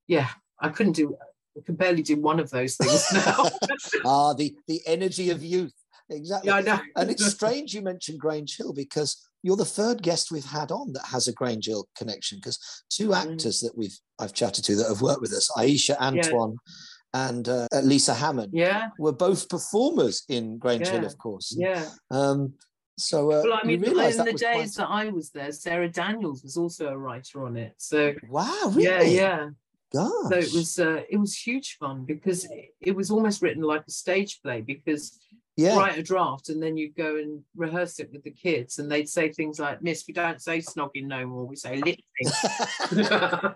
yeah, 0.07 0.29
I 0.61 0.69
couldn't 0.69 0.93
do 0.93 1.17
I 1.57 1.61
could 1.65 1.79
barely 1.79 2.03
do 2.03 2.21
one 2.21 2.41
of 2.41 2.51
those 2.51 2.77
things 2.77 3.07
now. 3.13 3.47
ah, 4.05 4.33
the 4.35 4.55
the 4.67 4.81
energy 4.87 5.31
of 5.31 5.43
youth. 5.43 5.75
Exactly. 6.09 6.49
Yeah, 6.49 6.57
I 6.57 6.61
know. 6.61 6.81
and 6.97 7.11
it's 7.11 7.27
strange 7.35 7.75
you 7.75 7.83
mentioned 7.83 8.21
Grange 8.21 8.57
Hill 8.57 8.73
because 8.73 9.29
you're 9.43 9.57
the 9.57 9.65
third 9.65 10.03
guest 10.03 10.31
we've 10.31 10.45
had 10.45 10.71
on 10.71 10.93
that 10.93 11.07
has 11.07 11.27
a 11.27 11.33
Grange 11.33 11.67
Hill 11.67 11.89
connection 11.97 12.39
because 12.39 12.85
two 12.91 13.09
mm. 13.09 13.17
actors 13.17 13.59
mm. 13.59 13.63
that 13.63 13.77
we've 13.77 13.99
I've 14.19 14.33
chatted 14.33 14.65
to 14.65 14.77
that 14.77 14.89
have 14.89 15.03
worked 15.03 15.21
with 15.21 15.33
us, 15.33 15.51
Aisha 15.57 15.97
Antoine 15.99 16.57
yeah. 17.15 17.29
and 17.29 17.49
uh, 17.49 17.67
Lisa 17.83 18.15
Hammond, 18.15 18.53
yeah, 18.53 18.91
were 18.99 19.13
both 19.13 19.49
performers 19.49 20.25
in 20.29 20.59
Grange 20.59 20.87
yeah. 20.87 20.93
Hill, 20.93 21.07
of 21.07 21.19
course. 21.19 21.55
Yeah. 21.59 21.85
Um, 22.11 22.55
so, 22.99 23.31
uh, 23.31 23.43
well, 23.45 23.61
I 23.63 23.67
mean, 23.67 23.85
in 23.85 23.95
the 23.95 24.01
days 24.01 24.17
quite... 24.17 24.75
that 24.77 24.89
I 24.89 25.09
was 25.11 25.31
there, 25.31 25.53
Sarah 25.53 25.89
Daniels 25.89 26.43
was 26.43 26.57
also 26.57 26.89
a 26.89 26.97
writer 26.97 27.45
on 27.45 27.57
it. 27.57 27.75
So, 27.77 28.15
wow, 28.29 28.73
really? 28.75 28.85
Yeah, 28.85 29.03
yeah. 29.03 29.49
Gosh. 29.93 30.29
So 30.29 30.37
it 30.37 30.53
was 30.53 30.79
uh, 30.79 31.03
it 31.09 31.17
was 31.17 31.37
huge 31.37 31.77
fun 31.79 32.05
because 32.05 32.45
it, 32.45 32.75
it 32.81 32.97
was 32.97 33.11
almost 33.11 33.43
written 33.43 33.63
like 33.63 33.85
a 33.87 33.91
stage 33.91 34.41
play 34.43 34.61
because 34.61 35.19
yeah. 35.57 35.77
write 35.77 35.99
a 35.99 36.03
draft 36.03 36.51
and 36.51 36.63
then 36.63 36.77
you 36.77 36.93
go 36.93 37.17
and 37.17 37.43
rehearse 37.57 37.99
it 37.99 38.11
with 38.13 38.23
the 38.25 38.31
kids 38.31 38.79
and 38.79 38.91
they'd 38.91 39.09
say 39.09 39.33
things 39.33 39.59
like 39.59 39.83
miss 39.83 40.05
we 40.07 40.13
don't 40.13 40.43
say 40.43 40.59
snogging 40.59 41.07
no 41.07 41.27
more 41.27 41.47
we 41.47 41.57
say 41.57 41.77
lifting 41.77 42.05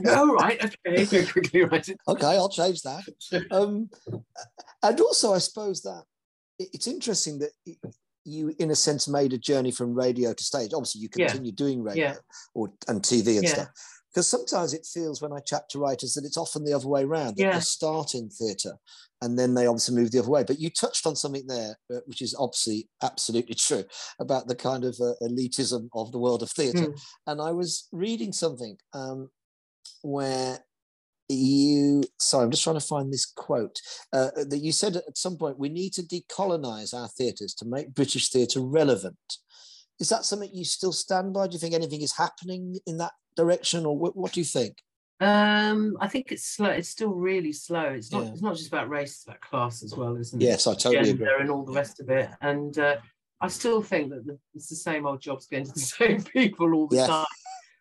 no 0.00 0.34
right 0.34 0.64
okay 0.64 1.26
quickly 1.32 1.64
write 1.64 1.88
it 1.88 1.98
okay 2.06 2.26
i'll 2.26 2.48
change 2.48 2.82
that 2.82 3.02
um, 3.50 3.90
and 4.84 5.00
also 5.00 5.34
i 5.34 5.38
suppose 5.38 5.82
that 5.82 6.04
it's 6.60 6.86
interesting 6.86 7.40
that 7.40 7.50
you 8.24 8.54
in 8.60 8.70
a 8.70 8.76
sense 8.76 9.08
made 9.08 9.32
a 9.32 9.38
journey 9.38 9.72
from 9.72 9.92
radio 9.92 10.32
to 10.32 10.44
stage 10.44 10.72
obviously 10.72 11.00
you 11.00 11.08
continue 11.08 11.50
yeah. 11.50 11.56
doing 11.56 11.82
radio 11.82 12.04
yeah. 12.04 12.14
or 12.54 12.72
and 12.86 13.02
tv 13.02 13.34
and 13.34 13.44
yeah. 13.44 13.52
stuff 13.52 13.68
because 14.12 14.28
sometimes 14.28 14.74
it 14.74 14.86
feels 14.92 15.22
when 15.22 15.32
I 15.32 15.38
chat 15.40 15.68
to 15.70 15.78
writers 15.78 16.14
that 16.14 16.24
it's 16.24 16.36
often 16.36 16.64
the 16.64 16.72
other 16.72 16.88
way 16.88 17.04
around. 17.04 17.36
That 17.36 17.42
yeah. 17.42 17.54
they 17.54 17.60
start 17.60 18.14
in 18.14 18.28
theatre 18.28 18.74
and 19.22 19.38
then 19.38 19.54
they 19.54 19.66
obviously 19.66 19.94
move 19.94 20.10
the 20.10 20.18
other 20.18 20.30
way. 20.30 20.42
But 20.42 20.58
you 20.58 20.70
touched 20.70 21.06
on 21.06 21.14
something 21.14 21.46
there, 21.46 21.76
uh, 21.94 22.00
which 22.06 22.22
is 22.22 22.34
obviously 22.38 22.88
absolutely 23.02 23.54
true 23.54 23.84
about 24.18 24.48
the 24.48 24.56
kind 24.56 24.84
of 24.84 24.96
uh, 25.00 25.12
elitism 25.22 25.88
of 25.94 26.10
the 26.10 26.18
world 26.18 26.42
of 26.42 26.50
theatre. 26.50 26.88
Mm. 26.88 27.00
And 27.26 27.40
I 27.40 27.52
was 27.52 27.86
reading 27.92 28.32
something 28.32 28.76
um, 28.92 29.30
where 30.02 30.58
you 31.32 32.02
sorry 32.18 32.44
i'm 32.44 32.50
just 32.50 32.64
trying 32.64 32.78
to 32.78 32.84
find 32.84 33.12
this 33.12 33.24
quote 33.24 33.80
uh, 34.12 34.30
that 34.34 34.58
you 34.58 34.72
said 34.72 34.96
at 34.96 35.16
some 35.16 35.36
point 35.36 35.60
we 35.60 35.68
need 35.68 35.92
to 35.92 36.02
decolonize 36.02 36.92
our 36.92 37.06
theatres 37.06 37.54
to 37.54 37.64
make 37.64 37.94
british 37.94 38.30
theatre 38.30 38.60
relevant 38.60 39.16
is 40.00 40.08
that 40.08 40.24
something 40.24 40.50
you 40.52 40.64
still 40.64 40.92
stand 40.92 41.32
by 41.32 41.46
do 41.46 41.52
you 41.52 41.60
think 41.60 41.72
anything 41.72 42.02
is 42.02 42.16
happening 42.16 42.74
in 42.84 42.96
that 42.96 43.12
direction, 43.40 43.86
or 43.86 43.96
what, 43.96 44.16
what 44.16 44.32
do 44.32 44.40
you 44.40 44.44
think? 44.44 44.76
Um, 45.20 45.98
I 46.00 46.08
think 46.08 46.32
it's 46.32 46.44
slow. 46.44 46.70
It's 46.70 46.88
still 46.88 47.12
really 47.12 47.52
slow. 47.52 47.84
It's 47.84 48.10
not. 48.10 48.24
Yeah. 48.24 48.30
It's 48.32 48.42
not 48.42 48.56
just 48.56 48.68
about 48.68 48.88
race. 48.88 49.12
It's 49.12 49.24
about 49.24 49.40
class 49.40 49.82
as 49.82 49.94
well, 49.94 50.16
isn't 50.16 50.40
it? 50.40 50.44
Yes, 50.44 50.66
I 50.66 50.74
totally 50.74 51.04
Gender 51.04 51.24
agree. 51.24 51.40
And 51.40 51.50
all 51.50 51.64
the 51.64 51.72
rest 51.72 52.00
of 52.00 52.08
it. 52.08 52.30
And 52.40 52.78
uh, 52.78 52.96
I 53.40 53.48
still 53.48 53.82
think 53.82 54.10
that 54.10 54.26
the, 54.26 54.38
it's 54.54 54.68
the 54.68 54.76
same 54.76 55.06
old 55.06 55.20
jobs 55.20 55.46
going 55.46 55.66
to 55.66 55.72
the 55.72 55.80
same 55.98 56.22
people 56.22 56.74
all 56.74 56.86
the 56.86 56.96
yeah. 56.96 57.06
time. 57.06 57.26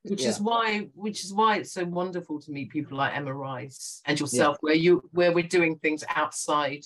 Which 0.03 0.23
yeah. 0.23 0.29
is 0.29 0.39
why, 0.39 0.89
which 0.93 1.23
is 1.25 1.33
why 1.33 1.57
it's 1.57 1.73
so 1.73 1.83
wonderful 1.83 2.39
to 2.41 2.51
meet 2.51 2.71
people 2.71 2.97
like 2.97 3.15
Emma 3.15 3.33
Rice 3.33 4.01
and 4.05 4.17
yourself, 4.17 4.57
where 4.61 4.73
you 4.73 5.03
where 5.11 5.33
we're 5.33 5.47
doing 5.47 5.77
things 5.77 6.05
outside 6.09 6.85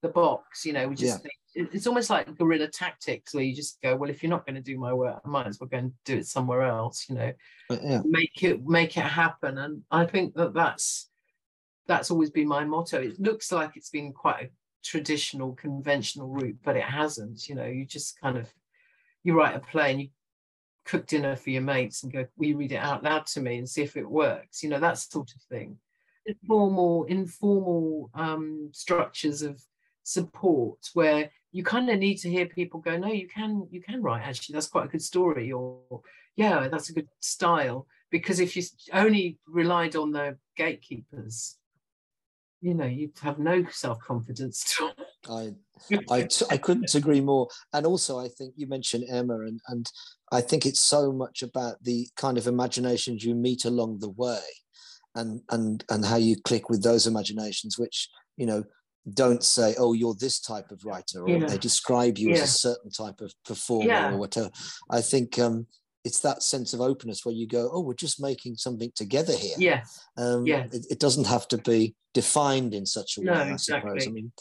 the 0.00 0.08
box. 0.08 0.64
You 0.64 0.72
know, 0.72 0.88
we 0.88 0.94
just 0.94 1.22
think 1.22 1.34
it's 1.54 1.86
almost 1.86 2.10
like 2.10 2.34
guerrilla 2.36 2.68
tactics 2.68 3.34
where 3.34 3.44
you 3.44 3.54
just 3.54 3.80
go, 3.82 3.94
well, 3.96 4.10
if 4.10 4.22
you're 4.22 4.30
not 4.30 4.46
going 4.46 4.56
to 4.56 4.62
do 4.62 4.78
my 4.78 4.92
work, 4.92 5.20
I 5.24 5.28
might 5.28 5.46
as 5.46 5.60
well 5.60 5.68
go 5.68 5.78
and 5.78 5.92
do 6.04 6.18
it 6.18 6.26
somewhere 6.26 6.62
else. 6.62 7.06
You 7.08 7.16
know, 7.16 7.32
yeah. 7.70 8.00
make 8.04 8.42
it 8.42 8.64
make 8.64 8.96
it 8.96 9.04
happen. 9.04 9.58
And 9.58 9.82
I 9.90 10.06
think 10.06 10.34
that 10.34 10.54
that's 10.54 11.10
that's 11.86 12.10
always 12.10 12.30
been 12.30 12.48
my 12.48 12.64
motto. 12.64 13.00
It 13.00 13.20
looks 13.20 13.52
like 13.52 13.76
it's 13.76 13.90
been 13.90 14.12
quite 14.12 14.44
a 14.44 14.50
traditional, 14.84 15.52
conventional 15.52 16.28
route, 16.28 16.58
but 16.64 16.76
it 16.76 16.84
hasn't. 16.84 17.48
You 17.48 17.56
know, 17.56 17.66
you 17.66 17.84
just 17.84 18.20
kind 18.20 18.38
of 18.38 18.52
you 19.22 19.34
write 19.34 19.56
a 19.56 19.60
play 19.60 19.90
and 19.92 20.00
you 20.02 20.08
cook 20.84 21.06
dinner 21.06 21.36
for 21.36 21.50
your 21.50 21.62
mates 21.62 22.02
and 22.02 22.12
go, 22.12 22.26
we 22.36 22.54
read 22.54 22.72
it 22.72 22.76
out 22.76 23.04
loud 23.04 23.26
to 23.26 23.40
me 23.40 23.58
and 23.58 23.68
see 23.68 23.82
if 23.82 23.96
it 23.96 24.08
works? 24.08 24.62
You 24.62 24.70
know, 24.70 24.80
that 24.80 24.98
sort 24.98 25.32
of 25.34 25.42
thing. 25.42 25.76
Informal, 26.26 27.04
informal 27.04 28.10
um, 28.14 28.70
structures 28.72 29.42
of 29.42 29.60
support 30.02 30.78
where 30.94 31.30
you 31.52 31.62
kind 31.62 31.88
of 31.90 31.98
need 31.98 32.16
to 32.16 32.30
hear 32.30 32.46
people 32.46 32.80
go 32.80 32.96
no 32.96 33.08
you 33.08 33.28
can 33.28 33.66
you 33.70 33.80
can 33.80 34.02
write 34.02 34.22
actually 34.22 34.54
that's 34.54 34.66
quite 34.66 34.86
a 34.86 34.88
good 34.88 35.02
story 35.02 35.52
or 35.52 36.00
yeah 36.34 36.66
that's 36.68 36.88
a 36.88 36.94
good 36.94 37.08
style 37.20 37.86
because 38.10 38.40
if 38.40 38.56
you 38.56 38.62
only 38.92 39.38
relied 39.46 39.94
on 39.94 40.12
the 40.12 40.36
gatekeepers 40.56 41.56
you 42.60 42.74
know 42.74 42.86
you'd 42.86 43.18
have 43.20 43.38
no 43.38 43.64
self-confidence 43.70 44.80
I, 45.28 45.52
I 46.10 46.28
I 46.50 46.56
couldn't 46.56 46.94
agree 46.94 47.20
more. 47.20 47.48
And 47.72 47.86
also 47.86 48.18
i 48.18 48.28
think 48.28 48.54
you 48.56 48.66
mentioned 48.66 49.04
emma 49.10 49.40
and 49.40 49.60
and 49.68 49.86
i 50.32 50.40
think 50.40 50.64
it's 50.64 50.80
so 50.80 51.12
much 51.12 51.42
about 51.42 51.82
the 51.82 52.08
kind 52.16 52.38
of 52.38 52.46
imaginations 52.46 53.24
you 53.24 53.34
meet 53.34 53.64
along 53.64 53.98
the 53.98 54.10
way 54.10 54.40
and 55.14 55.42
and 55.50 55.84
and 55.90 56.04
how 56.04 56.16
you 56.16 56.36
click 56.42 56.70
with 56.70 56.82
those 56.82 57.06
imaginations 57.06 57.78
which 57.78 58.08
you 58.36 58.46
know 58.46 58.64
don't 59.12 59.42
say, 59.42 59.74
"Oh, 59.78 59.92
you're 59.92 60.14
this 60.14 60.40
type 60.40 60.70
of 60.70 60.84
writer," 60.84 61.22
or 61.22 61.28
yeah. 61.28 61.46
they 61.46 61.58
describe 61.58 62.18
you 62.18 62.30
yeah. 62.30 62.36
as 62.36 62.42
a 62.42 62.58
certain 62.58 62.90
type 62.90 63.20
of 63.20 63.32
performer 63.44 63.88
yeah. 63.88 64.12
or 64.12 64.18
whatever. 64.18 64.50
I 64.90 65.00
think 65.00 65.38
um, 65.38 65.66
it's 66.04 66.20
that 66.20 66.42
sense 66.42 66.72
of 66.72 66.80
openness 66.80 67.24
where 67.24 67.34
you 67.34 67.46
go, 67.46 67.70
"Oh, 67.72 67.80
we're 67.80 67.94
just 67.94 68.20
making 68.20 68.56
something 68.56 68.92
together 68.94 69.34
here." 69.34 69.56
Yes. 69.58 70.04
Um, 70.16 70.46
yeah. 70.46 70.66
It, 70.72 70.86
it, 70.90 71.00
doesn't 71.00 71.26
have 71.26 71.48
to 71.48 71.58
be 71.58 71.94
defined 72.14 72.74
in 72.74 72.86
such 72.86 73.16
a 73.16 73.20
way. 73.20 73.26
No, 73.26 73.32
I 73.32 73.50
exactly. 73.50 74.00
suppose. 74.00 74.06
I 74.06 74.10
mean, 74.10 74.32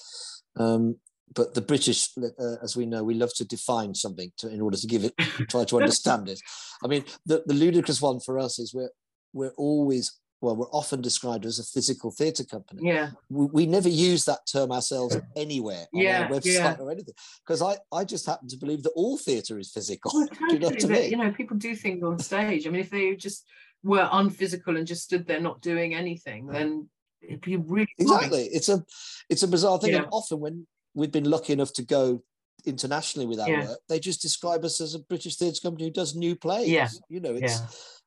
um, 0.57 0.95
but 1.33 1.53
the 1.53 1.61
British, 1.61 2.09
uh, 2.17 2.55
as 2.61 2.75
we 2.75 2.85
know, 2.85 3.03
we 3.03 3.13
love 3.13 3.33
to 3.35 3.45
define 3.45 3.95
something 3.95 4.31
to, 4.37 4.49
in 4.49 4.61
order 4.61 4.77
to 4.77 4.87
give 4.87 5.03
it, 5.03 5.13
try 5.49 5.63
to 5.65 5.77
understand 5.77 6.29
it. 6.29 6.39
I 6.83 6.87
mean, 6.87 7.05
the, 7.25 7.43
the 7.45 7.53
ludicrous 7.53 8.01
one 8.01 8.19
for 8.19 8.37
us 8.37 8.59
is 8.59 8.73
we're 8.73 8.91
we're 9.33 9.53
always 9.57 10.19
well, 10.41 10.55
we're 10.55 10.65
often 10.71 11.01
described 11.01 11.45
as 11.45 11.59
a 11.59 11.63
physical 11.63 12.09
theatre 12.09 12.43
company. 12.43 12.81
Yeah. 12.83 13.11
We, 13.29 13.45
we, 13.45 13.65
never 13.67 13.89
use 13.89 14.25
that 14.25 14.39
term 14.51 14.71
ourselves 14.71 15.15
anywhere 15.35 15.85
on 15.93 16.01
yeah, 16.01 16.23
our 16.23 16.29
website 16.29 16.53
yeah. 16.53 16.75
or 16.79 16.91
anything. 16.91 17.13
Because 17.45 17.61
I, 17.61 17.77
I 17.95 18.03
just 18.03 18.25
happen 18.25 18.47
to 18.49 18.57
believe 18.57 18.81
that 18.83 18.93
all 18.95 19.17
theatre 19.19 19.59
is 19.59 19.71
physical. 19.71 20.11
Well, 20.13 20.27
totally, 20.27 20.53
you, 20.53 20.59
know 20.59 20.69
but, 20.69 20.89
mean? 20.89 21.11
you 21.11 21.17
know, 21.17 21.31
people 21.31 21.57
do 21.57 21.75
things 21.75 22.03
on 22.03 22.17
stage. 22.17 22.65
I 22.65 22.71
mean, 22.71 22.81
if 22.81 22.89
they 22.89 23.15
just 23.15 23.45
were 23.83 24.09
unphysical 24.11 24.77
and 24.77 24.87
just 24.87 25.03
stood 25.03 25.27
there 25.27 25.39
not 25.39 25.61
doing 25.61 25.93
anything, 25.93 26.47
then 26.47 26.89
it'd 27.21 27.41
be 27.41 27.57
really 27.57 27.87
Exactly. 27.99 28.45
It's 28.45 28.69
a 28.69 28.83
it's 29.29 29.43
a 29.43 29.47
bizarre 29.47 29.77
thing. 29.77 29.91
Yeah. 29.91 29.99
And 29.99 30.07
often 30.11 30.39
when 30.39 30.67
we've 30.95 31.11
been 31.11 31.29
lucky 31.29 31.53
enough 31.53 31.73
to 31.73 31.83
go 31.83 32.23
internationally 32.65 33.27
with 33.27 33.39
our 33.39 33.49
yeah. 33.49 33.67
work, 33.67 33.79
they 33.89 33.99
just 33.99 34.21
describe 34.21 34.65
us 34.65 34.81
as 34.81 34.95
a 34.95 34.99
British 34.99 35.35
theatre 35.35 35.61
company 35.61 35.85
who 35.85 35.91
does 35.91 36.15
new 36.15 36.35
plays. 36.35 36.67
Yeah. 36.67 36.89
You 37.09 37.19
know, 37.19 37.35
it's 37.35 37.61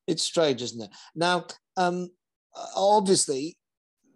it's 0.07 0.23
strange, 0.23 0.63
isn't 0.63 0.83
it? 0.83 0.91
Now, 1.15 1.47
um, 1.77 2.11
obviously 2.77 3.57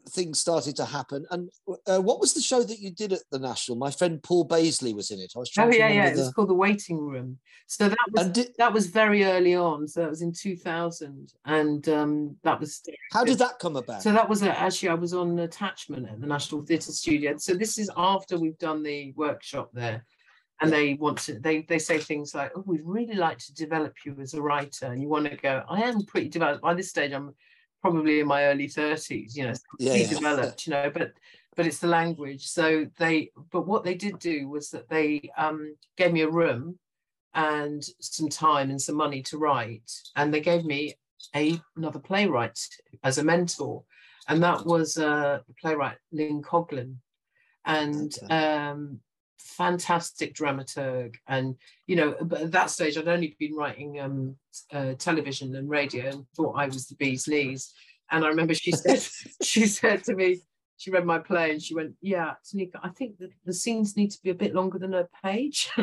things 0.09 0.39
started 0.39 0.75
to 0.77 0.85
happen. 0.85 1.27
And 1.31 1.51
uh, 1.87 2.01
what 2.01 2.21
was 2.21 2.35
the 2.35 2.41
show 2.41 2.63
that 2.63 2.79
you 2.79 2.91
did 2.91 3.13
at 3.13 3.21
the 3.31 3.39
National? 3.39 3.77
My 3.77 3.91
friend 3.91 4.23
Paul 4.23 4.47
Bazely 4.47 4.95
was 4.95 5.11
in 5.11 5.21
it. 5.21 5.33
I 5.37 5.39
was 5.39 5.51
trying. 5.51 5.69
Oh 5.69 5.73
yeah, 5.73 5.89
yeah. 5.89 6.11
The... 6.11 6.21
It 6.21 6.25
was 6.25 6.33
called 6.33 6.49
the 6.49 6.55
Waiting 6.55 6.99
Room. 6.99 7.39
So 7.67 7.89
that 7.89 7.99
was 8.13 8.29
did... 8.31 8.55
that 8.59 8.73
was 8.73 8.87
very 8.87 9.25
early 9.25 9.55
on. 9.55 9.87
So 9.87 10.01
that 10.01 10.11
was 10.11 10.23
in 10.23 10.33
two 10.33 10.57
thousand, 10.57 11.33
and 11.45 11.87
um, 11.89 12.37
that 12.43 12.59
was. 12.59 12.83
How 13.13 13.25
did 13.25 13.39
that 13.39 13.59
come 13.59 13.77
about? 13.77 14.03
So 14.03 14.13
that 14.13 14.29
was 14.29 14.43
a, 14.43 14.59
actually 14.59 14.91
I 14.91 14.95
was 14.95 15.15
on 15.15 15.39
attachment 15.39 16.09
at 16.09 16.21
the 16.21 16.27
National 16.27 16.65
Theatre 16.65 16.93
Studio. 16.93 17.37
So 17.37 17.55
this 17.55 17.79
is 17.79 17.91
after 17.97 18.39
we've 18.39 18.59
done 18.59 18.83
the 18.83 19.13
workshop 19.17 19.71
there. 19.73 20.05
and 20.61 20.73
they 20.73 20.95
want 20.95 21.19
to 21.19 21.39
they 21.39 21.63
they 21.63 21.79
say 21.79 21.99
things 21.99 22.35
like 22.35 22.51
oh 22.57 22.65
we'd 22.67 22.81
really 22.85 23.15
like 23.15 23.39
to 23.39 23.55
develop 23.55 23.95
you 24.05 24.17
as 24.21 24.35
a 24.35 24.43
writer 24.43 24.87
and 24.87 25.01
you 25.01 25.09
want 25.09 25.25
to 25.25 25.37
go 25.37 25.63
i 25.69 25.81
am 25.83 26.05
pretty 26.05 26.29
developed 26.29 26.63
by 26.63 26.75
this 26.75 26.89
stage 26.89 27.13
i'm 27.13 27.33
probably 27.81 28.21
in 28.21 28.27
my 28.27 28.45
early 28.45 28.67
30s 28.67 29.37
you 29.37 29.45
know 29.45 29.55
yeah, 29.79 29.95
yeah. 29.95 30.09
developed 30.09 30.67
you 30.67 30.73
know 30.73 30.91
but 30.91 31.13
but 31.59 31.67
it's 31.67 31.81
the 31.81 31.89
language. 31.89 32.47
So 32.47 32.87
they 32.99 33.33
but 33.51 33.67
what 33.67 33.83
they 33.83 33.97
did 33.97 34.21
do 34.21 34.49
was 34.49 34.71
that 34.71 34.89
they 34.89 35.29
um, 35.37 35.75
gave 35.97 36.13
me 36.13 36.21
a 36.23 36.31
room 36.31 36.79
and 37.35 37.85
some 37.99 38.29
time 38.29 38.71
and 38.71 38.81
some 38.81 38.95
money 38.95 39.23
to 39.25 39.39
write. 39.39 39.91
And 40.15 40.33
they 40.33 40.41
gave 40.41 40.65
me 40.65 40.95
a, 41.35 41.61
another 41.77 41.99
playwright 41.99 42.61
as 43.03 43.19
a 43.19 43.25
mentor. 43.25 43.83
And 44.29 44.41
that 44.45 44.67
was 44.67 44.99
uh, 44.99 45.41
playwright 45.61 45.99
Lin 46.13 46.43
Coghlan. 46.43 46.99
And 47.65 48.15
um, 48.31 49.01
fantastic 49.39 50.35
dramaturg. 50.35 51.17
And 51.27 51.57
you 51.87 51.97
know 51.97 52.17
but 52.23 52.43
at 52.43 52.53
that 52.53 52.71
stage 52.71 52.97
i'd 52.97 53.09
only 53.09 53.37
been 53.39 53.55
writing 53.55 54.01
um, 54.01 54.37
uh, 54.73 54.95
television 54.99 55.55
and 55.57 55.69
radio 55.69 56.09
and 56.09 56.27
thought 56.37 56.57
i 56.57 56.67
was 56.67 56.87
the 56.87 56.97
bee's 56.97 57.29
knees. 57.29 57.73
And 58.11 58.25
i 58.25 58.29
remember 58.29 58.55
she 58.55 58.73
said 58.73 59.03
she 59.43 59.67
said 59.67 60.05
to 60.05 60.15
me 60.15 60.41
she 60.77 60.91
read 60.91 61.05
my 61.05 61.19
play 61.19 61.51
and 61.51 61.63
she 61.63 61.75
went 61.75 61.95
yeah 62.01 62.35
tanika 62.45 62.79
i 62.83 62.89
think 62.89 63.19
that 63.19 63.31
the 63.45 63.53
scenes 63.53 63.97
need 63.97 64.11
to 64.11 64.23
be 64.23 64.31
a 64.31 64.35
bit 64.35 64.55
longer 64.55 64.79
than 64.79 64.95
a 64.95 65.09
page. 65.23 65.71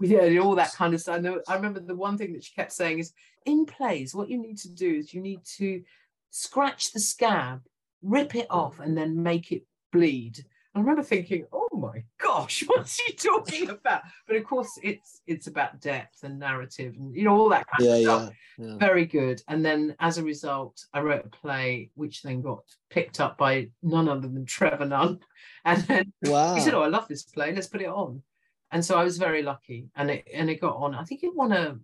Yeah 0.00 0.38
all 0.38 0.54
that 0.54 0.72
kind 0.74 0.94
of 0.94 1.00
stuff. 1.00 1.24
I 1.48 1.54
remember 1.56 1.80
the 1.80 1.96
one 1.96 2.16
thing 2.16 2.32
that 2.34 2.44
she 2.44 2.54
kept 2.54 2.72
saying 2.72 3.00
is 3.00 3.12
in 3.46 3.66
plays 3.66 4.14
what 4.14 4.28
you 4.28 4.40
need 4.40 4.58
to 4.58 4.70
do 4.70 4.94
is 4.94 5.12
you 5.12 5.20
need 5.20 5.40
to 5.56 5.82
scratch 6.30 6.92
the 6.92 7.00
scab 7.00 7.62
rip 8.02 8.34
it 8.34 8.46
off 8.50 8.78
and 8.80 8.96
then 8.96 9.22
make 9.22 9.50
it 9.52 9.62
bleed. 9.92 10.44
I 10.74 10.80
remember 10.80 11.02
thinking, 11.02 11.44
oh 11.52 11.68
my 11.72 12.04
gosh, 12.18 12.62
what's 12.66 13.00
he 13.00 13.12
talking 13.12 13.70
about? 13.70 14.02
But 14.26 14.36
of 14.36 14.44
course, 14.44 14.78
it's 14.82 15.22
it's 15.26 15.46
about 15.46 15.80
depth 15.80 16.22
and 16.22 16.38
narrative 16.38 16.94
and 16.96 17.14
you 17.14 17.24
know 17.24 17.36
all 17.36 17.48
that 17.48 17.66
kind 17.66 17.88
yeah, 17.88 17.94
of 17.94 18.02
stuff. 18.02 18.32
Yeah, 18.58 18.66
yeah. 18.66 18.76
Very 18.76 19.06
good. 19.06 19.42
And 19.48 19.64
then 19.64 19.96
as 19.98 20.18
a 20.18 20.22
result, 20.22 20.84
I 20.92 21.00
wrote 21.00 21.24
a 21.24 21.30
play 21.30 21.90
which 21.94 22.22
then 22.22 22.42
got 22.42 22.62
picked 22.90 23.20
up 23.20 23.38
by 23.38 23.70
none 23.82 24.08
other 24.08 24.28
than 24.28 24.46
Trevor 24.46 24.86
Nunn. 24.86 25.20
And 25.64 25.82
then 25.82 26.12
wow. 26.22 26.54
he 26.54 26.62
said, 26.62 26.72
"Oh, 26.72 26.82
I 26.82 26.88
love 26.88 27.08
this 27.08 27.24
play. 27.24 27.52
Let's 27.52 27.66
put 27.66 27.82
it 27.82 27.88
on." 27.88 28.22
And 28.70 28.82
so 28.82 28.98
I 28.98 29.04
was 29.04 29.18
very 29.18 29.42
lucky, 29.42 29.88
and 29.96 30.10
it 30.10 30.26
and 30.32 30.48
it 30.48 30.60
got 30.60 30.76
on. 30.76 30.94
I 30.94 31.04
think 31.04 31.22
it 31.22 31.34
won 31.34 31.52
a, 31.52 31.76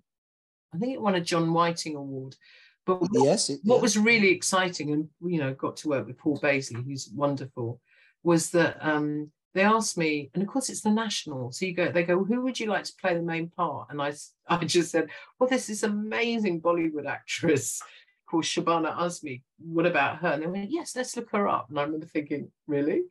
I 0.73 0.79
think 0.79 0.95
it 0.95 1.03
won 1.03 1.17
a 1.17 1.21
John 1.21 1.53
Whiting 1.53 1.97
Award. 1.97 2.35
But 2.87 3.01
what, 3.01 3.11
yes, 3.13 3.51
it, 3.51 3.61
what 3.65 3.83
was 3.83 3.99
really 3.99 4.31
exciting, 4.31 4.93
and 4.93 5.09
you 5.21 5.39
know, 5.39 5.53
got 5.53 5.77
to 5.79 5.89
work 5.89 6.07
with 6.07 6.17
Paul 6.17 6.39
Bazely, 6.39 6.85
who's 6.85 7.11
wonderful 7.15 7.81
was 8.25 8.51
that 8.51 8.79
um, 8.81 9.31
they 9.55 9.63
asked 9.63 9.97
me, 9.97 10.31
and 10.35 10.43
of 10.43 10.49
course 10.49 10.69
it's 10.69 10.81
the 10.81 10.91
national. 10.91 11.53
So 11.53 11.67
you 11.67 11.75
go, 11.75 11.93
they 11.93 12.03
go, 12.03 12.25
who 12.25 12.41
would 12.43 12.59
you 12.59 12.67
like 12.67 12.85
to 12.85 12.93
play 13.01 13.15
the 13.15 13.23
main 13.23 13.49
part? 13.49 13.89
And 13.91 14.03
I, 14.03 14.13
I 14.49 14.65
just 14.65 14.91
said, 14.91 15.09
well, 15.39 15.49
there's 15.49 15.69
this 15.69 15.85
amazing 15.85 16.61
Bollywood 16.61 17.07
actress 17.07 17.81
called 18.27 18.45
Shabana 18.45 18.97
Azmi. 18.97 19.43
What 19.59 19.87
about 19.87 20.17
her? 20.19 20.29
And 20.33 20.43
they 20.43 20.47
went, 20.47 20.73
yes, 20.73 20.97
let's 20.97 21.17
look 21.17 21.31
her 21.31 21.47
up. 21.47 21.69
And 21.71 21.79
I 21.79 21.83
remember 21.83 22.07
thinking, 22.07 22.51
really? 22.67 23.03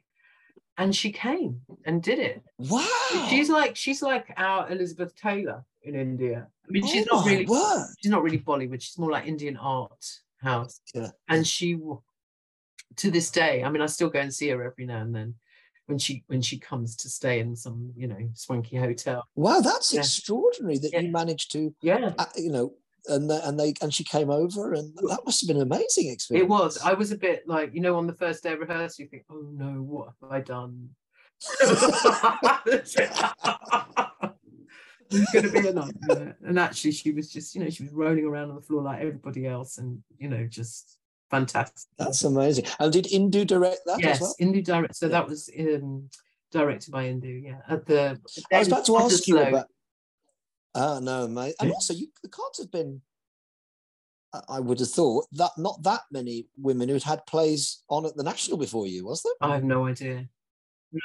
And 0.77 0.95
she 0.95 1.11
came 1.11 1.61
and 1.85 2.01
did 2.01 2.17
it. 2.19 2.41
Wow. 2.57 3.27
She's 3.29 3.47
like 3.47 3.75
she's 3.75 4.01
like 4.01 4.33
our 4.37 4.71
Elizabeth 4.71 5.15
Taylor 5.15 5.63
in 5.83 5.93
India. 5.93 6.47
I 6.67 6.71
mean, 6.71 6.87
she's 6.87 7.05
oh 7.11 7.17
not 7.17 7.25
really 7.27 7.45
word. 7.45 7.85
she's 7.99 8.09
not 8.09 8.23
really 8.23 8.39
Bollywood. 8.39 8.81
She's 8.81 8.97
more 8.97 9.11
like 9.11 9.27
Indian 9.27 9.55
art 9.55 10.03
house. 10.41 10.81
Yeah. 10.95 11.09
And 11.29 11.45
she 11.45 11.77
to 12.97 13.11
this 13.11 13.31
day, 13.31 13.63
I 13.63 13.69
mean, 13.69 13.81
I 13.81 13.87
still 13.87 14.09
go 14.09 14.19
and 14.19 14.33
see 14.33 14.49
her 14.49 14.63
every 14.63 14.85
now 14.85 15.01
and 15.01 15.15
then 15.15 15.35
when 15.85 15.97
she 15.97 16.23
when 16.27 16.41
she 16.41 16.57
comes 16.57 16.95
to 16.95 17.09
stay 17.09 17.39
in 17.39 17.55
some 17.55 17.91
you 17.95 18.07
know 18.07 18.17
swanky 18.33 18.77
hotel. 18.77 19.23
Wow, 19.35 19.59
that's 19.59 19.93
yeah. 19.93 19.99
extraordinary 19.99 20.77
that 20.79 20.93
yeah. 20.93 20.99
you 21.01 21.11
managed 21.11 21.51
to 21.53 21.73
yeah 21.81 22.13
uh, 22.17 22.25
you 22.35 22.51
know 22.51 22.73
and 23.07 23.29
and 23.29 23.59
they 23.59 23.73
and 23.81 23.93
she 23.93 24.03
came 24.03 24.29
over 24.29 24.73
and 24.73 24.95
that 24.95 25.19
must 25.25 25.41
have 25.41 25.47
been 25.47 25.57
an 25.57 25.63
amazing 25.63 26.09
experience. 26.09 26.45
It 26.45 26.49
was. 26.49 26.77
I 26.83 26.93
was 26.93 27.11
a 27.11 27.17
bit 27.17 27.47
like 27.47 27.73
you 27.73 27.81
know 27.81 27.97
on 27.97 28.07
the 28.07 28.13
first 28.13 28.43
day 28.43 28.53
of 28.53 28.59
rehearsal 28.59 29.03
you 29.03 29.09
think 29.09 29.23
oh 29.29 29.45
no 29.51 29.81
what 29.81 30.09
have 30.21 30.31
I 30.31 30.39
done. 30.39 30.89
it's 35.13 35.31
going 35.31 35.45
to 35.45 35.51
be 35.51 35.67
a 35.67 35.73
nightmare. 35.73 36.37
And 36.45 36.57
actually, 36.57 36.91
she 36.91 37.11
was 37.11 37.29
just, 37.29 37.53
you 37.53 37.61
know, 37.61 37.69
she 37.69 37.83
was 37.83 37.91
rolling 37.91 38.23
around 38.23 38.49
on 38.49 38.55
the 38.55 38.61
floor 38.61 38.81
like 38.81 38.99
everybody 38.99 39.45
else, 39.45 39.77
and 39.77 40.01
you 40.17 40.29
know, 40.29 40.47
just 40.47 40.97
fantastic. 41.33 41.89
That's 41.97 42.23
amazing. 42.23 42.65
And 42.79 42.93
did 42.93 43.05
Indhu 43.05 43.45
direct 43.47 43.81
that 43.85 43.99
yes, 43.99 44.21
well? 44.21 44.35
Indhu 44.39 44.63
direct. 44.63 44.95
So 44.95 45.07
yeah. 45.07 45.11
that 45.13 45.27
was 45.27 45.49
um, 45.59 46.09
directed 46.51 46.91
by 46.91 47.05
Indhu. 47.05 47.43
Yeah, 47.43 47.61
at 47.67 47.85
the. 47.85 48.19
I 48.51 48.59
was 48.59 48.67
about 48.67 48.85
to 48.85 48.97
ask 48.97 49.27
you 49.27 49.39
about. 49.39 49.67
Oh 50.75 50.99
no, 50.99 51.27
mate! 51.27 51.55
And 51.59 51.71
also, 51.71 51.93
you 51.93 52.07
the 52.21 52.29
cards 52.29 52.59
have 52.59 52.71
been. 52.71 53.01
I 54.49 54.59
would 54.59 54.79
have 54.79 54.89
thought 54.89 55.27
that 55.33 55.51
not 55.57 55.83
that 55.83 56.01
many 56.11 56.47
women 56.57 56.89
who'd 56.89 57.03
had 57.03 57.23
plays 57.27 57.83
on 57.87 58.07
at 58.07 58.15
the 58.15 58.23
National 58.23 58.57
before 58.57 58.87
you, 58.87 59.05
was 59.05 59.21
there? 59.21 59.33
I 59.47 59.53
have 59.53 59.63
no 59.63 59.85
idea. 59.85 60.27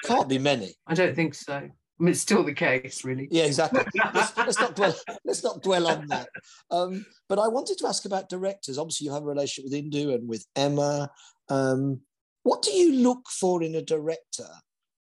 Can't 0.04 0.30
be 0.30 0.38
many. 0.38 0.74
I 0.86 0.94
don't 0.94 1.14
think 1.14 1.34
so. 1.34 1.68
I 1.98 2.04
mean, 2.04 2.12
it's 2.12 2.20
still 2.20 2.44
the 2.44 2.54
case, 2.54 3.04
really. 3.04 3.26
Yeah, 3.30 3.44
exactly. 3.44 3.82
let's, 4.14 4.36
let's, 4.36 4.60
not 4.60 4.76
dwell. 4.76 4.94
Let's 5.24 5.42
not 5.42 5.62
dwell 5.62 5.88
on 5.88 6.06
that. 6.08 6.28
Um, 6.70 7.04
but 7.28 7.40
I 7.40 7.48
wanted 7.48 7.78
to 7.78 7.88
ask 7.88 8.04
about 8.04 8.28
directors. 8.28 8.78
Obviously, 8.78 9.06
you 9.06 9.12
have 9.12 9.24
a 9.24 9.26
relationship 9.26 9.70
with 9.70 9.80
Indhu 9.80 10.14
and 10.14 10.28
with 10.28 10.46
Emma. 10.54 11.10
Um, 11.48 12.00
what 12.44 12.62
do 12.62 12.70
you 12.70 12.92
look 12.92 13.28
for 13.28 13.62
in 13.62 13.74
a 13.74 13.82
director 13.82 14.48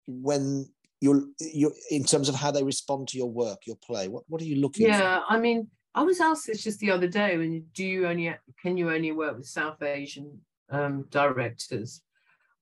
when 0.07 0.67
you're 1.01 1.25
you're 1.41 1.75
in 1.91 2.05
terms 2.05 2.29
of 2.31 2.35
how 2.35 2.51
they 2.51 2.65
respond 2.65 3.09
to 3.09 3.19
your 3.19 3.31
work, 3.31 3.67
your 3.67 3.77
play? 3.77 4.09
What 4.09 4.25
what 4.29 4.41
are 4.41 4.47
you 4.47 4.57
looking? 4.57 4.87
Yeah, 4.87 5.21
for? 5.21 5.35
I 5.35 5.39
mean, 5.39 5.69
I 5.95 6.03
was 6.03 6.21
asked 6.21 6.47
this 6.47 6.65
just 6.65 6.81
the 6.81 6.91
other 6.91 7.09
day. 7.09 7.37
When 7.37 7.67
do 7.75 7.85
you 7.85 8.07
only 8.07 8.35
can 8.63 8.77
you 8.79 8.91
only 8.91 9.13
work 9.13 9.37
with 9.37 9.47
South 9.47 9.83
Asian 9.83 10.41
um, 10.71 11.07
directors? 11.11 12.01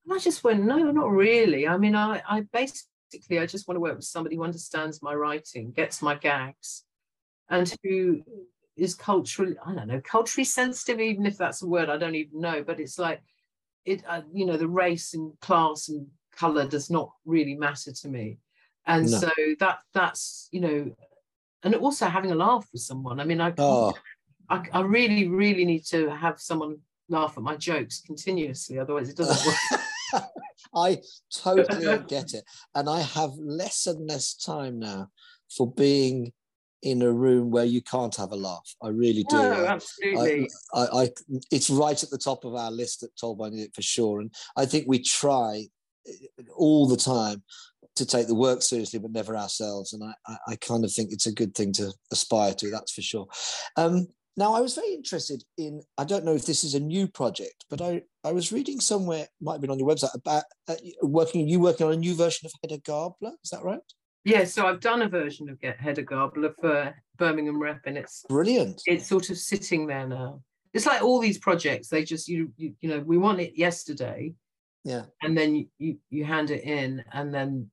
And 0.05 0.15
I 0.15 0.19
just 0.19 0.43
went, 0.45 0.65
no, 0.65 0.79
not 0.91 1.11
really. 1.11 1.69
I 1.69 1.77
mean, 1.77 1.95
I 1.95 2.21
I 2.29 2.41
basically 2.53 2.91
basically, 3.15 3.39
I 3.39 3.47
just 3.47 3.69
want 3.69 3.77
to 3.77 3.81
work 3.81 3.97
with 3.97 4.05
somebody 4.05 4.37
who 4.37 4.45
understands 4.45 5.03
my 5.03 5.15
writing, 5.15 5.73
gets 5.73 6.03
my 6.03 6.15
gags, 6.15 6.85
and 7.49 7.73
who 7.83 8.23
is 8.77 8.95
culturally, 8.95 9.57
I 9.65 9.75
don't 9.75 9.89
know, 9.89 10.01
culturally 10.01 10.45
sensitive, 10.45 11.01
even 11.01 11.27
if 11.27 11.37
that's 11.37 11.63
a 11.63 11.67
word 11.67 11.89
I 11.89 11.97
don't 11.97 12.15
even 12.15 12.41
know. 12.41 12.63
But 12.63 12.81
it's 12.81 12.99
like, 12.99 13.21
it, 13.85 14.03
uh, 14.09 14.23
you 14.33 14.47
know, 14.47 14.57
the 14.57 14.69
race 14.69 15.15
and 15.15 15.39
class 15.41 15.89
and 15.89 16.07
color 16.35 16.67
does 16.67 16.91
not 16.91 17.11
really 17.25 17.55
matter 17.55 17.93
to 17.93 18.09
me. 18.09 18.39
And 18.87 19.11
no. 19.11 19.19
so 19.19 19.31
that 19.61 19.79
that's, 19.93 20.49
you 20.51 20.61
know, 20.61 20.91
and 21.63 21.75
also 21.77 22.07
having 22.07 22.33
a 22.33 22.35
laugh 22.35 22.67
with 22.73 22.83
someone. 22.83 23.21
I 23.21 23.25
mean, 23.25 23.41
I, 23.41 23.53
oh. 23.59 23.95
I, 24.49 24.65
I 24.73 24.81
really, 24.81 25.29
really 25.29 25.65
need 25.65 25.85
to 25.87 26.11
have 26.11 26.41
someone 26.41 26.79
laugh 27.09 27.35
at 27.37 27.43
my 27.43 27.57
jokes 27.57 28.01
continuously, 28.01 28.79
otherwise 28.79 29.09
it 29.09 29.17
doesn't 29.17 29.47
work. 29.47 29.81
I 30.75 30.99
totally 31.33 31.99
get 32.09 32.35
it. 32.35 32.45
And 32.75 32.89
I 32.89 33.01
have 33.01 33.31
less 33.39 33.87
and 33.87 34.09
less 34.09 34.35
time 34.35 34.79
now 34.79 35.09
for 35.51 35.71
being 35.73 36.33
in 36.83 37.01
a 37.01 37.11
room 37.11 37.51
where 37.51 37.65
you 37.65 37.81
can't 37.81 38.15
have 38.17 38.33
a 38.33 38.37
laugh. 38.37 38.75
I 38.83 38.89
really 38.89 39.25
do. 39.25 39.37
No, 39.37 39.67
absolutely. 39.67 40.51
I, 40.75 40.81
I, 40.81 41.03
I, 41.05 41.11
it's 41.51 41.71
right 41.71 42.01
at 42.01 42.11
the 42.11 42.19
top 42.19 42.45
of 42.45 42.55
our 42.55 42.71
list 42.71 43.03
at 43.03 43.17
Told 43.19 43.39
by 43.39 43.49
Nick 43.49 43.75
for 43.75 43.83
sure. 43.83 44.21
And 44.21 44.33
I 44.57 44.67
think 44.67 44.85
we 44.87 44.99
try 45.01 45.67
eh, 46.07 46.13
all 46.55 46.87
the 46.87 46.99
time 46.99 47.43
to 47.97 48.05
take 48.05 48.27
the 48.27 48.35
work 48.35 48.61
seriously, 48.61 48.99
but 48.99 49.13
never 49.13 49.37
ourselves. 49.37 49.95
And 49.95 50.05
I, 50.05 50.13
I, 50.27 50.37
I 50.49 50.57
kind 50.57 50.85
of 50.85 50.93
think 50.93 51.11
it's 51.11 51.27
a 51.27 51.33
good 51.33 51.55
thing 51.55 51.73
to 51.75 51.93
aspire 52.13 52.53
to, 52.55 52.71
that's 52.71 52.93
for 52.93 53.03
sure. 53.03 53.29
Um, 53.77 54.09
now, 54.37 54.55
I 54.55 54.61
was 54.61 54.75
very 54.75 54.93
interested 54.95 55.45
in, 55.57 55.83
I 55.97 56.05
don't 56.05 56.25
know 56.25 56.35
if 56.35 56.45
this 56.45 56.65
is 56.65 56.75
a 56.75 56.81
new 56.81 57.07
project, 57.07 57.65
but 57.71 57.81
I, 57.81 58.03
I 58.25 58.33
was 58.33 58.51
reading 58.51 58.81
somewhere, 58.81 59.29
might 59.41 59.53
have 59.53 59.61
been 59.61 59.71
on 59.71 59.79
your 59.79 59.89
website, 59.89 60.15
about 60.15 60.45
uh, 60.69 60.75
working, 61.03 61.49
you 61.49 61.61
working 61.61 61.87
on 61.87 61.93
a 61.93 61.97
new 61.97 62.15
version 62.15 62.47
of 62.47 62.53
Hedda 62.63 62.83
Gabler. 62.83 63.33
Is 63.45 63.51
that 63.51 63.63
right? 63.63 63.81
Yeah, 64.25 64.45
so 64.45 64.67
I've 64.67 64.81
done 64.81 65.03
a 65.03 65.09
version 65.09 65.49
of 65.49 65.61
Get 65.61 65.79
Hedda 65.79 66.03
Gabler 66.03 66.55
for 66.61 66.95
Birmingham 67.17 67.61
Rep, 67.61 67.83
and 67.85 67.97
it's 67.97 68.25
brilliant. 68.29 68.83
It's 68.87 69.07
sort 69.07 69.31
of 69.31 69.37
sitting 69.37 69.87
there 69.87 70.09
now. 70.09 70.43
It's 70.73 70.87
like 70.87 71.03
all 71.03 71.21
these 71.21 71.39
projects; 71.39 71.89
they 71.89 72.05
just 72.05 72.27
you 72.27 72.51
you, 72.57 72.75
you 72.81 72.89
know 72.89 73.01
we 73.01 73.19
want 73.19 73.41
it 73.41 73.57
yesterday, 73.57 74.33
yeah, 74.83 75.03
and 75.23 75.37
then 75.37 75.69
you 75.79 75.99
you, 76.09 76.25
hand 76.25 76.51
it 76.51 76.65
in, 76.65 77.05
and 77.13 77.35
then 77.35 77.71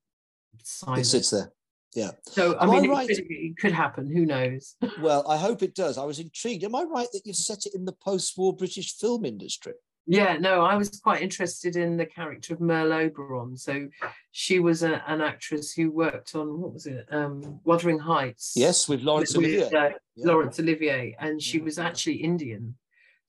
it 0.60 1.06
sits 1.06 1.32
it. 1.32 1.38
there. 1.38 1.52
Yeah. 1.94 2.12
So 2.28 2.56
I 2.56 2.64
Am 2.64 2.70
mean, 2.72 2.90
I 2.90 2.94
right? 2.94 3.10
it, 3.10 3.16
could, 3.18 3.26
it, 3.30 3.58
could, 3.58 3.72
happen. 3.74 4.10
Who 4.10 4.26
knows? 4.26 4.76
well, 5.02 5.26
I 5.28 5.38
hope 5.38 5.62
it 5.62 5.76
does. 5.76 5.98
I 5.98 6.06
was 6.06 6.20
intrigued. 6.20 6.64
Am 6.64 6.76
I 6.76 6.84
right 6.84 7.08
that 7.12 7.22
you've 7.26 7.36
set 7.36 7.66
it 7.66 7.76
in 7.76 7.86
the 7.86 7.92
post-war 7.92 8.56
British 8.56 8.98
film 8.98 9.26
industry? 9.26 9.74
Yeah, 10.08 10.38
no, 10.38 10.62
I 10.62 10.76
was 10.76 11.00
quite 11.00 11.22
interested 11.22 11.76
in 11.76 11.96
the 11.96 12.06
character 12.06 12.54
of 12.54 12.62
Merle 12.62 12.94
Oberon. 12.94 13.56
So 13.56 13.88
she 14.32 14.60
was 14.60 14.84
a, 14.84 15.04
an 15.08 15.22
actress 15.22 15.74
who 15.74 15.92
worked 15.92 16.34
on 16.36 16.60
what 16.60 16.74
was 16.74 16.86
it, 16.88 17.06
um, 17.12 17.60
Wuthering 17.64 18.00
Heights. 18.00 18.54
Yes, 18.56 18.90
with 18.90 19.02
Laurence 19.04 19.38
with, 19.38 19.46
Olivier. 19.46 19.66
uh, 19.66 19.90
yeah. 20.16 20.26
Laurence 20.26 20.60
Olivier, 20.60 21.16
and 21.20 21.42
she 21.42 21.60
was 21.60 21.78
actually 21.78 22.16
Indian. 22.16 22.76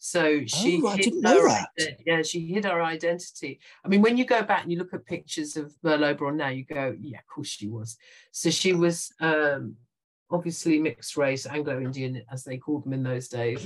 So 0.05 0.45
she 0.47 0.83
oh, 0.85 0.97
hid 0.97 1.15
her, 1.25 1.67
yeah, 2.05 2.23
she 2.23 2.45
hid 2.49 2.65
her 2.65 2.83
identity. 2.83 3.61
I 3.85 3.88
mean, 3.88 4.03
when 4.03 4.17
you 4.17 4.25
go 4.25 4.43
back 4.43 4.65
and 4.65 4.73
you 4.73 4.77
look 4.77 4.93
at 4.93 5.07
pictures 5.07 5.57
of 5.57 5.73
Merle 5.85 6.07
Oberon 6.07 6.37
now, 6.37 6.49
you 6.49 6.65
go, 6.65 6.97
yeah, 7.01 7.19
of 7.19 7.27
course 7.29 7.47
she 7.47 7.69
was. 7.69 7.97
So 8.33 8.51
she 8.51 8.73
was 8.73 9.12
um, 9.21 9.77
obviously 10.29 10.81
mixed 10.81 11.17
race, 11.17 11.47
Anglo-Indian, 11.47 12.21
as 12.33 12.43
they 12.43 12.57
called 12.57 12.85
them 12.85 12.95
in 12.95 13.05
those 13.05 13.29
days, 13.29 13.65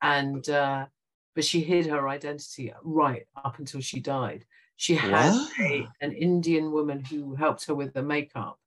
and 0.00 0.48
uh, 0.48 0.86
but 1.34 1.44
she 1.44 1.60
hid 1.60 1.84
her 1.88 2.08
identity 2.08 2.72
right 2.82 3.26
up 3.44 3.58
until 3.58 3.82
she 3.82 4.00
died. 4.00 4.46
She 4.76 4.94
had 4.94 5.34
a, 5.60 5.86
an 6.00 6.12
Indian 6.12 6.72
woman 6.72 7.04
who 7.04 7.34
helped 7.34 7.66
her 7.66 7.74
with 7.74 7.92
the 7.92 8.02
makeup, 8.02 8.58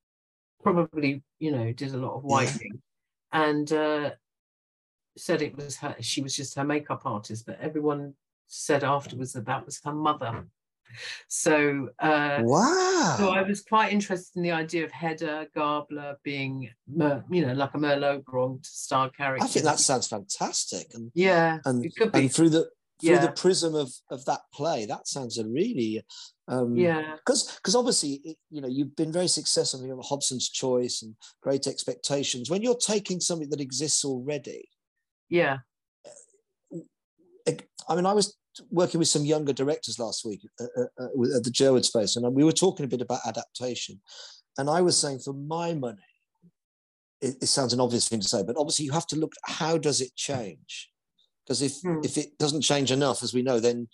probably 0.62 1.24
you 1.40 1.52
know 1.52 1.74
did 1.74 1.96
a 1.96 1.98
lot 1.98 2.16
of 2.16 2.24
whitening, 2.24 2.80
and 3.32 3.74
uh, 3.74 4.12
said 5.20 5.42
it 5.42 5.56
was 5.56 5.78
her, 5.78 5.96
she 6.00 6.22
was 6.22 6.36
just 6.36 6.56
her 6.56 6.64
makeup 6.64 7.02
artist, 7.06 7.46
but 7.46 7.60
everyone 7.62 8.14
said 8.48 8.84
afterwards 8.84 9.34
that 9.34 9.46
that 9.46 9.66
was 9.66 9.80
her 9.84 9.94
mother. 9.94 10.46
So, 11.28 11.90
uh, 12.00 12.40
wow. 12.44 13.16
So 13.18 13.30
I 13.30 13.42
was 13.42 13.62
quite 13.62 13.92
interested 13.92 14.38
in 14.38 14.44
the 14.44 14.52
idea 14.52 14.86
of 14.86 14.92
Hedda 14.92 15.48
Gabler 15.54 16.18
being, 16.24 16.70
you 16.88 17.46
know, 17.46 17.54
like 17.54 17.74
a 17.74 17.78
Merle 17.78 18.06
Oberon 18.06 18.60
star 18.64 19.10
character. 19.10 19.44
I 19.44 19.48
think 19.48 19.66
that 19.66 19.80
sounds 19.80 20.08
fantastic. 20.08 20.88
And 20.94 21.12
yeah, 21.14 21.60
and, 21.66 21.92
and 22.14 22.34
through 22.34 22.50
the 22.50 22.70
through 23.02 23.12
yeah. 23.12 23.26
the 23.26 23.32
prism 23.32 23.76
of 23.76 23.92
of 24.10 24.26
that 24.26 24.42
play, 24.54 24.86
that 24.86 25.08
sounds 25.08 25.38
a 25.38 25.46
really 25.46 26.04
um, 26.48 26.76
yeah 26.76 27.16
because 27.18 27.56
because 27.58 27.76
obviously 27.76 28.22
it, 28.24 28.38
you 28.50 28.62
know 28.62 28.68
you've 28.68 28.96
been 28.96 29.12
very 29.12 29.28
successful 29.28 29.84
in 29.84 30.00
Hobson's 30.02 30.50
Choice 30.50 31.02
and 31.04 31.16
Great 31.42 31.68
Expectations. 31.68 32.50
When 32.50 32.62
you're 32.62 32.76
taking 32.76 33.20
something 33.20 33.50
that 33.50 33.62
exists 33.62 34.04
already, 34.06 34.68
yeah. 35.30 35.58
I 37.88 37.96
mean, 37.96 38.06
I 38.06 38.14
was 38.14 38.36
working 38.70 39.00
with 39.00 39.08
some 39.08 39.26
younger 39.26 39.54
directors 39.54 40.00
last 40.00 40.26
week 40.26 40.42
at, 40.60 40.68
uh, 40.78 40.82
uh, 40.82 41.04
uh, 41.04 41.38
at 41.38 41.44
the 41.44 41.52
Jerwood 41.52 41.86
Space, 41.86 42.16
and 42.16 42.36
we 42.36 42.44
were 42.44 42.52
talking 42.52 42.86
a 42.86 42.90
bit 42.90 43.02
about 43.02 43.20
adaptation. 43.26 44.02
And 44.58 44.70
I 44.70 44.82
was 44.82 44.98
saying, 44.98 45.20
for 45.20 45.34
my 45.34 45.74
money, 45.74 46.02
it, 47.22 47.36
it, 47.42 47.48
sounds 47.48 47.74
an 47.74 47.80
obvious 47.80 48.08
thing 48.08 48.20
to 48.20 48.28
say, 48.28 48.44
but 48.44 48.58
obviously 48.58 48.86
you 48.86 48.92
have 48.92 49.08
to 49.08 49.16
look 49.16 49.34
at 49.48 49.54
how 49.54 49.78
does 49.78 50.02
it 50.02 50.16
change? 50.16 50.90
Because 51.46 51.62
if 51.62 51.74
hmm. 51.82 52.00
if 52.04 52.18
it 52.18 52.38
doesn't 52.38 52.62
change 52.62 52.92
enough, 52.92 53.24
as 53.24 53.34
we 53.34 53.42
know, 53.42 53.60
then 53.60 53.88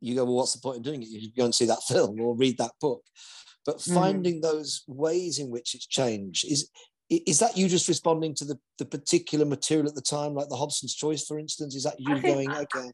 you 0.00 0.14
go, 0.14 0.24
well, 0.24 0.34
what's 0.34 0.52
the 0.52 0.60
point 0.60 0.78
in 0.78 0.82
doing 0.82 1.02
it? 1.02 1.08
You 1.08 1.30
go 1.36 1.44
and 1.44 1.54
see 1.54 1.66
that 1.66 1.82
film 1.88 2.20
or 2.20 2.36
read 2.36 2.58
that 2.58 2.72
book. 2.80 3.02
But 3.64 3.82
hmm. 3.82 3.94
finding 3.94 4.40
those 4.40 4.82
ways 4.86 5.38
in 5.38 5.50
which 5.50 5.74
it's 5.74 5.86
changed 5.86 6.44
is 6.50 6.70
is 7.10 7.38
that 7.38 7.56
you 7.56 7.68
just 7.68 7.88
responding 7.88 8.34
to 8.34 8.44
the, 8.44 8.58
the 8.78 8.84
particular 8.84 9.46
material 9.46 9.88
at 9.88 9.94
the 9.94 10.02
time, 10.02 10.34
like 10.34 10.48
the 10.48 10.56
Hobson's 10.56 10.94
Choice, 10.94 11.24
for 11.24 11.38
instance? 11.38 11.74
Is 11.74 11.84
that 11.84 11.98
you 11.98 12.20
going, 12.20 12.50
okay? 12.50 12.90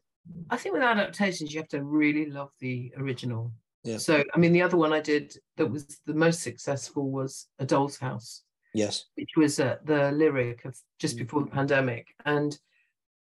I 0.49 0.57
think 0.57 0.73
with 0.73 0.83
adaptations, 0.83 1.53
you 1.53 1.59
have 1.59 1.67
to 1.69 1.83
really 1.83 2.29
love 2.29 2.49
the 2.59 2.93
original. 2.97 3.51
Yeah. 3.83 3.97
So, 3.97 4.23
I 4.33 4.37
mean, 4.39 4.53
the 4.53 4.61
other 4.61 4.77
one 4.77 4.93
I 4.93 4.99
did 4.99 5.37
that 5.57 5.67
was 5.67 5.99
the 6.05 6.13
most 6.13 6.41
successful 6.41 7.11
was 7.11 7.47
A 7.59 7.65
Doll's 7.65 7.97
House. 7.97 8.41
Yes. 8.73 9.05
Which 9.15 9.31
was 9.37 9.59
uh, 9.59 9.77
the 9.85 10.11
lyric 10.11 10.65
of 10.65 10.75
just 10.99 11.15
mm. 11.15 11.19
before 11.19 11.41
the 11.41 11.51
pandemic. 11.51 12.07
And, 12.25 12.57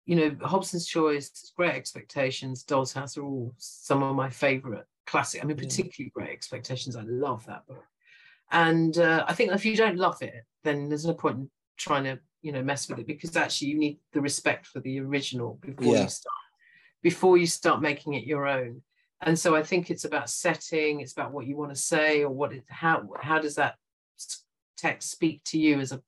you 0.06 0.16
know, 0.16 0.36
Hobson's 0.42 0.86
Choice, 0.86 1.52
Great 1.56 1.74
Expectations, 1.74 2.62
Doll's 2.64 2.92
House 2.92 3.16
are 3.16 3.24
all 3.24 3.54
some 3.58 4.02
of 4.02 4.14
my 4.14 4.28
favorite 4.28 4.86
classic. 5.06 5.42
I 5.42 5.46
mean, 5.46 5.56
particularly 5.56 6.12
yeah. 6.14 6.24
Great 6.24 6.30
Expectations. 6.30 6.96
I 6.96 7.02
love 7.02 7.46
that 7.46 7.66
book. 7.66 7.84
And 8.50 8.96
uh, 8.98 9.24
I 9.28 9.34
think 9.34 9.52
if 9.52 9.64
you 9.64 9.76
don't 9.76 9.96
love 9.96 10.22
it, 10.22 10.44
then 10.64 10.88
there's 10.88 11.06
no 11.06 11.14
point 11.14 11.36
in 11.36 11.50
trying 11.76 12.04
to, 12.04 12.18
you 12.42 12.52
know, 12.52 12.62
mess 12.62 12.88
with 12.88 12.98
it 12.98 13.06
because 13.06 13.36
actually 13.36 13.68
you 13.68 13.78
need 13.78 13.98
the 14.12 14.20
respect 14.20 14.66
for 14.66 14.80
the 14.80 15.00
original 15.00 15.58
before 15.60 15.94
yeah. 15.94 16.02
you 16.02 16.08
start 16.08 16.34
before 17.02 17.38
you 17.38 17.46
start 17.46 17.80
making 17.80 18.14
it 18.14 18.24
your 18.24 18.46
own. 18.46 18.82
And 19.22 19.38
so 19.38 19.54
I 19.54 19.62
think 19.62 19.90
it's 19.90 20.04
about 20.04 20.30
setting, 20.30 21.00
it's 21.00 21.12
about 21.12 21.32
what 21.32 21.46
you 21.46 21.56
want 21.56 21.74
to 21.74 21.80
say 21.80 22.22
or 22.22 22.30
what 22.30 22.52
it, 22.52 22.64
how 22.68 23.08
how 23.20 23.38
does 23.38 23.56
that 23.56 23.76
text 24.76 25.10
speak 25.10 25.42
to 25.44 25.58
you 25.58 25.80
as 25.80 25.92
a 25.92 26.00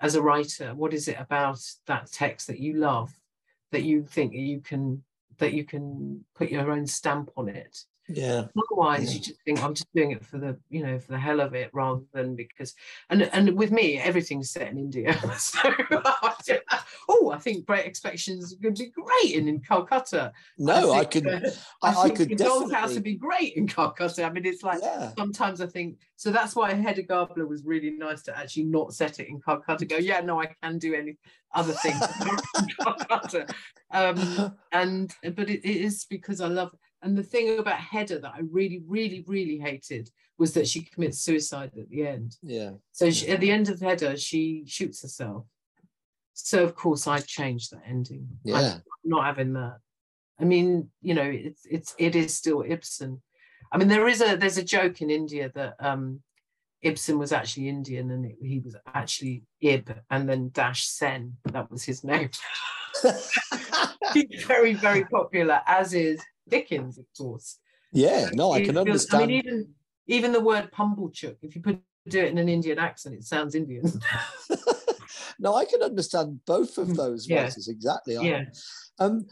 as 0.00 0.14
a 0.14 0.22
writer? 0.22 0.74
What 0.74 0.92
is 0.92 1.08
it 1.08 1.16
about 1.18 1.60
that 1.86 2.10
text 2.12 2.46
that 2.48 2.60
you 2.60 2.74
love 2.74 3.12
that 3.70 3.84
you 3.84 4.04
think 4.04 4.34
you 4.34 4.60
can 4.60 5.02
that 5.38 5.54
you 5.54 5.64
can 5.64 6.24
put 6.34 6.50
your 6.50 6.70
own 6.70 6.86
stamp 6.86 7.30
on 7.36 7.48
it? 7.48 7.84
Yeah. 8.08 8.46
Otherwise, 8.56 9.08
yeah. 9.08 9.14
you 9.14 9.20
just 9.20 9.42
think 9.44 9.62
I'm 9.62 9.74
just 9.74 9.92
doing 9.94 10.10
it 10.10 10.24
for 10.24 10.38
the 10.38 10.58
you 10.68 10.82
know 10.82 10.98
for 10.98 11.12
the 11.12 11.18
hell 11.18 11.40
of 11.40 11.54
it, 11.54 11.70
rather 11.72 12.02
than 12.12 12.34
because 12.34 12.74
and 13.10 13.22
and 13.22 13.56
with 13.56 13.70
me 13.70 13.98
everything's 13.98 14.50
set 14.50 14.68
in 14.68 14.78
India. 14.78 15.18
so 15.38 15.60
oh, 17.08 17.30
I 17.32 17.38
think 17.38 17.66
Great 17.66 17.86
Expectations 17.86 18.54
could 18.60 18.74
be 18.74 18.90
great 18.90 19.34
in, 19.34 19.48
in 19.48 19.60
Calcutta. 19.60 20.32
No, 20.58 20.92
I, 20.92 21.04
think, 21.04 21.26
I 21.26 21.30
could. 21.32 21.46
Uh, 21.46 21.50
I, 21.82 22.02
I, 22.02 22.10
could 22.10 22.36
definitely. 22.36 22.74
House 22.74 22.94
would 22.94 23.04
be 23.04 23.14
great 23.14 23.54
in 23.54 23.68
Calcutta. 23.68 24.24
I 24.24 24.30
mean, 24.30 24.46
it's 24.46 24.62
like 24.62 24.80
yeah. 24.82 25.12
sometimes 25.16 25.60
I 25.60 25.66
think 25.66 25.98
so. 26.16 26.30
That's 26.30 26.56
why 26.56 26.72
Hedda 26.74 27.02
Gabler 27.02 27.46
was 27.46 27.64
really 27.64 27.90
nice 27.90 28.22
to 28.22 28.36
actually 28.36 28.64
not 28.64 28.94
set 28.94 29.20
it 29.20 29.28
in 29.28 29.40
Calcutta. 29.40 29.84
Go, 29.84 29.96
yeah, 29.96 30.20
no, 30.20 30.40
I 30.40 30.52
can 30.62 30.78
do 30.78 30.94
any 30.94 31.16
other 31.54 31.72
things. 31.72 32.02
Um, 33.94 34.56
and 34.72 35.14
but 35.22 35.50
it, 35.50 35.68
it 35.68 35.76
is 35.82 36.06
because 36.08 36.40
I 36.40 36.46
love 36.46 36.74
and 37.02 37.16
the 37.16 37.22
thing 37.22 37.58
about 37.58 37.78
Hedda 37.78 38.20
that 38.20 38.32
I 38.34 38.40
really, 38.50 38.82
really, 38.86 39.24
really 39.26 39.58
hated 39.58 40.08
was 40.38 40.54
that 40.54 40.68
she 40.68 40.82
commits 40.82 41.18
suicide 41.18 41.72
at 41.78 41.88
the 41.90 42.06
end. 42.06 42.36
Yeah. 42.42 42.72
So 42.92 43.10
she, 43.10 43.28
at 43.28 43.40
the 43.40 43.50
end 43.50 43.68
of 43.68 43.80
Hedda, 43.80 44.16
she 44.18 44.64
shoots 44.66 45.02
herself. 45.02 45.44
So 46.34 46.64
of 46.64 46.74
course 46.74 47.06
I 47.06 47.20
changed 47.20 47.72
that 47.72 47.82
ending. 47.86 48.28
Yeah. 48.44 48.74
I'm 48.74 48.82
not 49.04 49.24
having 49.24 49.52
that. 49.54 49.78
I 50.40 50.44
mean, 50.44 50.90
you 51.02 51.14
know, 51.14 51.22
it's 51.22 51.62
it's 51.68 51.94
it 51.98 52.16
is 52.16 52.36
still 52.36 52.64
Ibsen. 52.66 53.20
I 53.70 53.78
mean, 53.78 53.88
there 53.88 54.08
is 54.08 54.20
a 54.20 54.36
there's 54.36 54.58
a 54.58 54.64
joke 54.64 55.02
in 55.02 55.10
India 55.10 55.50
that 55.54 55.74
um 55.78 56.20
Ibsen 56.82 57.18
was 57.18 57.32
actually 57.32 57.68
Indian 57.68 58.10
and 58.10 58.26
it, 58.26 58.36
he 58.40 58.58
was 58.60 58.74
actually 58.94 59.44
Ib 59.60 59.94
and 60.10 60.28
then 60.28 60.50
dash 60.52 60.86
Sen. 60.86 61.36
That 61.44 61.70
was 61.70 61.84
his 61.84 62.02
name. 62.02 62.30
He's 64.14 64.44
very, 64.44 64.74
very 64.74 65.04
popular, 65.04 65.60
as 65.66 65.94
is 65.94 66.22
Dickens, 66.48 66.98
of 66.98 67.06
course. 67.16 67.58
Yeah, 67.92 68.30
no, 68.32 68.52
I 68.52 68.64
can 68.64 68.78
understand. 68.78 69.24
I 69.24 69.26
mean, 69.26 69.36
even 69.38 69.68
even 70.06 70.32
the 70.32 70.40
word 70.40 70.70
Pumblechook, 70.72 71.36
if 71.42 71.54
you 71.54 71.62
put 71.62 71.80
do 72.08 72.20
it 72.20 72.30
in 72.30 72.38
an 72.38 72.48
Indian 72.48 72.78
accent, 72.78 73.14
it 73.14 73.24
sounds 73.24 73.54
Indian. 73.54 73.84
no, 75.38 75.54
I 75.54 75.64
can 75.64 75.82
understand 75.82 76.40
both 76.46 76.78
of 76.78 76.88
mm, 76.88 76.96
those 76.96 77.28
yeah. 77.28 77.48
exactly. 77.68 78.16
Yeah. 78.20 78.44
Um, 78.98 79.26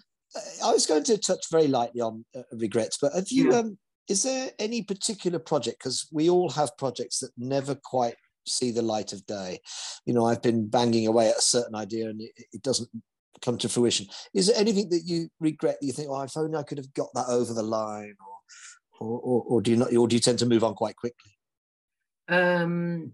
I 0.64 0.73
was 0.73 0.87
going 0.87 1.03
to 1.05 1.18
touch 1.18 1.46
very 1.51 1.66
lightly 1.66 2.01
on 2.01 2.25
uh, 2.37 2.42
regrets, 2.53 2.99
but 3.01 3.12
have 3.14 3.29
you? 3.31 3.51
Yeah. 3.51 3.59
Um, 3.59 3.79
is 4.09 4.23
there 4.25 4.51
any 4.59 4.83
particular 4.83 5.38
project? 5.38 5.79
Because 5.79 6.09
we 6.12 6.29
all 6.29 6.51
have 6.51 6.77
projects 6.77 7.20
that 7.20 7.31
never 7.37 7.77
quite 7.77 8.16
see 8.46 8.73
the 8.73 8.83
light 8.83 9.12
of 9.12 9.25
day. 9.27 9.61
You 10.05 10.14
know, 10.14 10.27
I've 10.27 10.42
been 10.42 10.68
banging 10.68 11.07
away 11.07 11.29
at 11.29 11.37
a 11.37 11.42
certain 11.42 11.77
idea 11.77 12.09
and 12.09 12.20
it, 12.20 12.33
it 12.53 12.62
doesn't 12.62 12.88
come 13.43 13.59
to 13.59 13.69
fruition. 13.69 14.07
Is 14.35 14.47
there 14.47 14.57
anything 14.57 14.88
that 14.90 15.03
you 15.05 15.29
regret 15.40 15.79
that 15.81 15.87
you 15.87 15.93
think, 15.93 16.09
oh, 16.11 16.23
if 16.23 16.37
only 16.37 16.57
I 16.57 16.62
could 16.62 16.79
have 16.79 16.93
got 16.95 17.09
that 17.14 17.27
over 17.29 17.53
the 17.53 17.62
line, 17.62 18.14
or, 19.01 19.09
or, 19.09 19.21
or, 19.21 19.43
or 19.43 19.62
do 19.62 19.71
you 19.71 19.77
not, 19.77 19.95
or 19.95 20.09
do 20.09 20.16
you 20.16 20.21
tend 20.21 20.38
to 20.40 20.47
move 20.47 20.64
on 20.64 20.75
quite 20.75 20.97
quickly? 20.97 21.33
Um, 22.29 23.12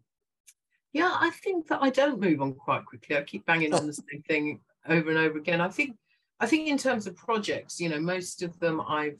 yeah, 0.92 1.14
I 1.18 1.30
think 1.30 1.68
that 1.68 1.82
I 1.82 1.90
don't 1.90 2.20
move 2.20 2.40
on 2.40 2.54
quite 2.54 2.84
quickly. 2.84 3.16
I 3.16 3.22
keep 3.22 3.46
banging 3.46 3.72
on 3.72 3.86
the 3.86 3.92
same 4.12 4.22
thing 4.26 4.60
over 4.88 5.10
and 5.10 5.18
over 5.18 5.38
again. 5.38 5.60
I 5.60 5.68
think, 5.68 5.96
I 6.40 6.46
think 6.46 6.68
in 6.68 6.78
terms 6.78 7.06
of 7.06 7.16
projects, 7.16 7.80
you 7.80 7.88
know, 7.88 8.00
most 8.00 8.42
of 8.42 8.58
them 8.58 8.80
I've, 8.80 9.18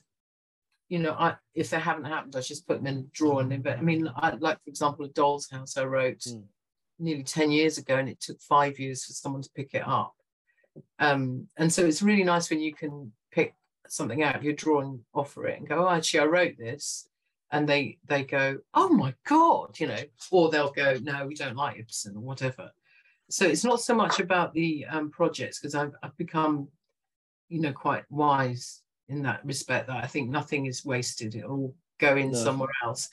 you 0.89 1.01
know, 1.01 1.13
I 1.19 1.35
if 1.55 1.71
they 1.71 1.81
haven't 1.81 2.05
happened, 2.05 2.37
I 2.37 2.41
just 2.41 2.67
put 2.67 2.79
them 2.79 2.87
in 2.87 2.99
a 2.99 3.03
drawer. 3.13 3.41
And 3.41 3.63
but 3.63 3.79
I 3.79 3.83
mean, 3.83 4.09
I, 4.17 4.31
like 4.39 4.57
for 4.63 4.71
example, 4.71 5.05
a 5.05 5.09
Doll's 5.09 5.51
House 5.51 5.77
I 5.77 5.85
wrote 5.85 6.21
mm. 6.21 6.45
nearly 6.99 7.25
ten 7.25 7.51
years 7.51 7.77
ago, 7.77 7.97
and 7.97 8.09
it 8.09 8.21
took 8.21 8.41
five 8.41 8.79
years 8.79 9.05
for 9.05 9.13
someone 9.13 9.43
to 9.43 9.51
pick 9.55 9.75
it 9.75 9.87
up. 9.87 10.15
Um, 10.99 11.49
and 11.57 11.73
so 11.73 11.85
it's 11.85 12.03
really 12.03 12.25
nice 12.25 12.51
when 12.51 12.61
you 12.61 12.75
can 12.75 13.13
pick 13.31 13.55
something 13.89 14.23
out 14.23 14.37
of 14.37 14.45
your 14.45 14.55
drawing, 14.55 15.05
offer 15.15 15.47
it, 15.47 15.59
and 15.59 15.69
go, 15.69 15.87
"Oh, 15.87 15.91
actually, 15.91 16.21
I 16.21 16.25
wrote 16.27 16.57
this," 16.59 17.09
and 17.51 17.69
they 17.69 17.99
they 18.07 18.25
go, 18.25 18.59
"Oh 18.75 18.89
my 18.89 19.15
god," 19.27 19.79
you 19.79 19.87
know, 19.87 20.03
or 20.31 20.51
they'll 20.51 20.73
go, 20.73 20.99
"No, 21.03 21.27
we 21.27 21.35
don't 21.35 21.57
like 21.57 21.79
Ibsen," 21.79 22.17
or 22.17 22.21
whatever. 22.21 22.71
So 23.29 23.47
it's 23.47 23.65
not 23.65 23.81
so 23.81 23.95
much 23.95 24.21
about 24.21 24.55
the 24.55 24.87
um, 24.87 25.11
projects 25.11 25.59
because 25.59 25.75
I've, 25.75 25.95
I've 26.03 26.17
become, 26.17 26.69
you 27.49 27.61
know, 27.61 27.73
quite 27.73 28.05
wise 28.09 28.83
in 29.09 29.23
that 29.23 29.45
respect. 29.45 29.89
That 29.89 30.03
I 30.03 30.07
think 30.07 30.31
nothing 30.31 30.67
is 30.67 30.85
wasted; 30.85 31.35
it'll 31.35 31.75
go 31.99 32.17
in 32.17 32.33
no. 32.33 32.39
somewhere 32.39 32.71
else. 32.85 33.09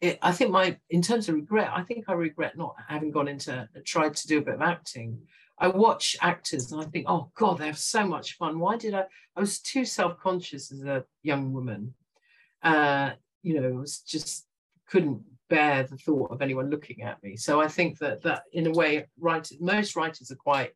It, 0.00 0.18
I 0.22 0.30
think 0.30 0.52
my, 0.52 0.78
in 0.90 1.02
terms 1.02 1.28
of 1.28 1.34
regret, 1.34 1.72
I 1.74 1.82
think 1.82 2.04
I 2.06 2.12
regret 2.12 2.56
not 2.56 2.76
having 2.86 3.10
gone 3.10 3.26
into 3.26 3.68
tried 3.84 4.14
to 4.14 4.28
do 4.28 4.38
a 4.38 4.42
bit 4.42 4.54
of 4.54 4.62
acting 4.62 5.20
I 5.60 5.68
watch 5.68 6.16
actors 6.20 6.72
and 6.72 6.80
I 6.80 6.84
think, 6.84 7.06
oh 7.08 7.30
God, 7.34 7.58
they 7.58 7.66
have 7.66 7.78
so 7.78 8.06
much 8.06 8.36
fun. 8.36 8.58
Why 8.58 8.76
did 8.76 8.94
I? 8.94 9.04
I 9.36 9.40
was 9.40 9.60
too 9.60 9.84
self 9.84 10.18
conscious 10.18 10.72
as 10.72 10.82
a 10.84 11.04
young 11.22 11.52
woman. 11.52 11.94
Uh, 12.62 13.10
you 13.42 13.60
know, 13.60 13.68
I 13.68 13.72
was 13.72 13.98
just 14.00 14.46
couldn't 14.88 15.22
bear 15.50 15.84
the 15.84 15.96
thought 15.96 16.30
of 16.30 16.42
anyone 16.42 16.70
looking 16.70 17.02
at 17.02 17.22
me. 17.22 17.36
So 17.36 17.60
I 17.60 17.68
think 17.68 17.98
that 17.98 18.22
that 18.22 18.42
in 18.52 18.66
a 18.66 18.72
way, 18.72 19.06
writers, 19.18 19.58
most 19.60 19.96
writers 19.96 20.30
are 20.30 20.36
quite 20.36 20.72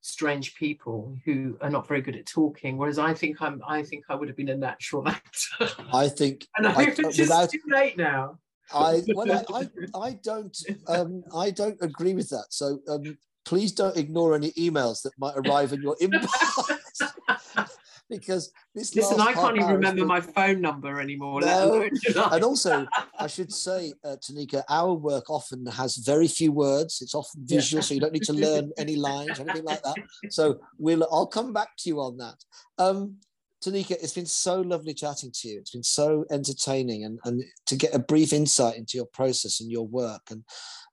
strange 0.00 0.54
people 0.54 1.16
who 1.24 1.58
are 1.60 1.70
not 1.70 1.88
very 1.88 2.00
good 2.00 2.16
at 2.16 2.26
talking. 2.26 2.76
Whereas 2.76 2.98
I 2.98 3.12
think 3.14 3.42
I'm 3.42 3.60
I 3.66 3.82
think 3.82 4.04
I 4.08 4.14
would 4.14 4.28
have 4.28 4.36
been 4.36 4.50
a 4.50 4.56
natural 4.56 5.06
actor. 5.08 5.68
I 5.92 6.08
think 6.08 6.46
and 6.56 6.66
I, 6.66 6.72
I 6.72 6.82
it's 6.98 7.18
without, 7.18 7.50
too 7.50 7.60
late 7.68 7.96
now. 7.98 8.38
I 8.72 9.02
well 9.08 9.30
I, 9.32 9.60
I, 9.60 9.98
I 9.98 10.12
don't 10.22 10.56
um, 10.86 11.24
I 11.34 11.50
don't 11.50 11.78
agree 11.80 12.14
with 12.14 12.28
that. 12.30 12.46
So 12.50 12.80
um, 12.88 13.18
please 13.46 13.72
don't 13.72 13.96
ignore 13.96 14.34
any 14.34 14.50
emails 14.52 15.02
that 15.02 15.12
might 15.18 15.34
arrive 15.36 15.72
in 15.72 15.80
your 15.80 15.96
inbox. 16.02 16.28
because 18.08 18.52
this 18.72 18.94
listen 18.94 19.20
i 19.20 19.32
can't 19.32 19.56
even 19.56 19.68
remember 19.68 20.04
my 20.04 20.20
phone 20.20 20.60
number 20.60 21.00
anymore 21.00 21.40
no. 21.40 21.88
and 22.30 22.44
also 22.44 22.86
i 23.18 23.26
should 23.26 23.52
say 23.52 23.92
uh, 24.04 24.14
tanika 24.22 24.62
our 24.68 24.92
work 24.92 25.28
often 25.28 25.66
has 25.66 25.96
very 25.96 26.28
few 26.28 26.52
words 26.52 27.00
it's 27.02 27.16
often 27.16 27.44
visual 27.44 27.80
yeah. 27.80 27.84
so 27.84 27.94
you 27.94 28.00
don't 28.00 28.12
need 28.12 28.22
to 28.22 28.32
learn 28.32 28.70
any 28.78 28.94
lines 28.94 29.40
or 29.40 29.42
anything 29.42 29.64
like 29.64 29.82
that 29.82 29.96
so 30.30 30.60
we'll 30.78 31.02
i'll 31.10 31.26
come 31.26 31.52
back 31.52 31.70
to 31.76 31.88
you 31.88 32.00
on 32.00 32.16
that 32.16 32.36
um, 32.78 33.16
Tanika, 33.64 33.92
it's 33.92 34.12
been 34.12 34.26
so 34.26 34.60
lovely 34.60 34.94
chatting 34.94 35.30
to 35.34 35.48
you. 35.48 35.58
It's 35.58 35.70
been 35.70 35.82
so 35.82 36.24
entertaining 36.30 37.04
and, 37.04 37.18
and 37.24 37.42
to 37.66 37.76
get 37.76 37.94
a 37.94 37.98
brief 37.98 38.32
insight 38.32 38.76
into 38.76 38.96
your 38.96 39.06
process 39.06 39.60
and 39.60 39.70
your 39.70 39.86
work. 39.86 40.22
And 40.30 40.44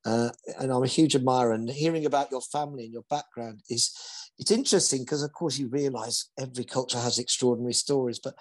uh, 0.06 0.30
and 0.60 0.72
I'm 0.72 0.84
a 0.84 0.88
huge 0.88 1.16
admirer. 1.16 1.54
And 1.54 1.70
hearing 1.70 2.06
about 2.06 2.32
your 2.32 2.42
family 2.42 2.84
and 2.84 2.94
your 2.94 3.06
background 3.10 3.62
is 3.70 3.94
it's 4.40 4.52
interesting 4.52 5.02
because 5.02 5.24
of 5.24 5.34
course 5.34 5.58
you 5.58 5.68
realize 5.68 6.30
every 6.40 6.64
culture 6.64 7.00
has 7.00 7.20
extraordinary 7.20 7.74
stories 7.74 8.20
but 8.20 8.34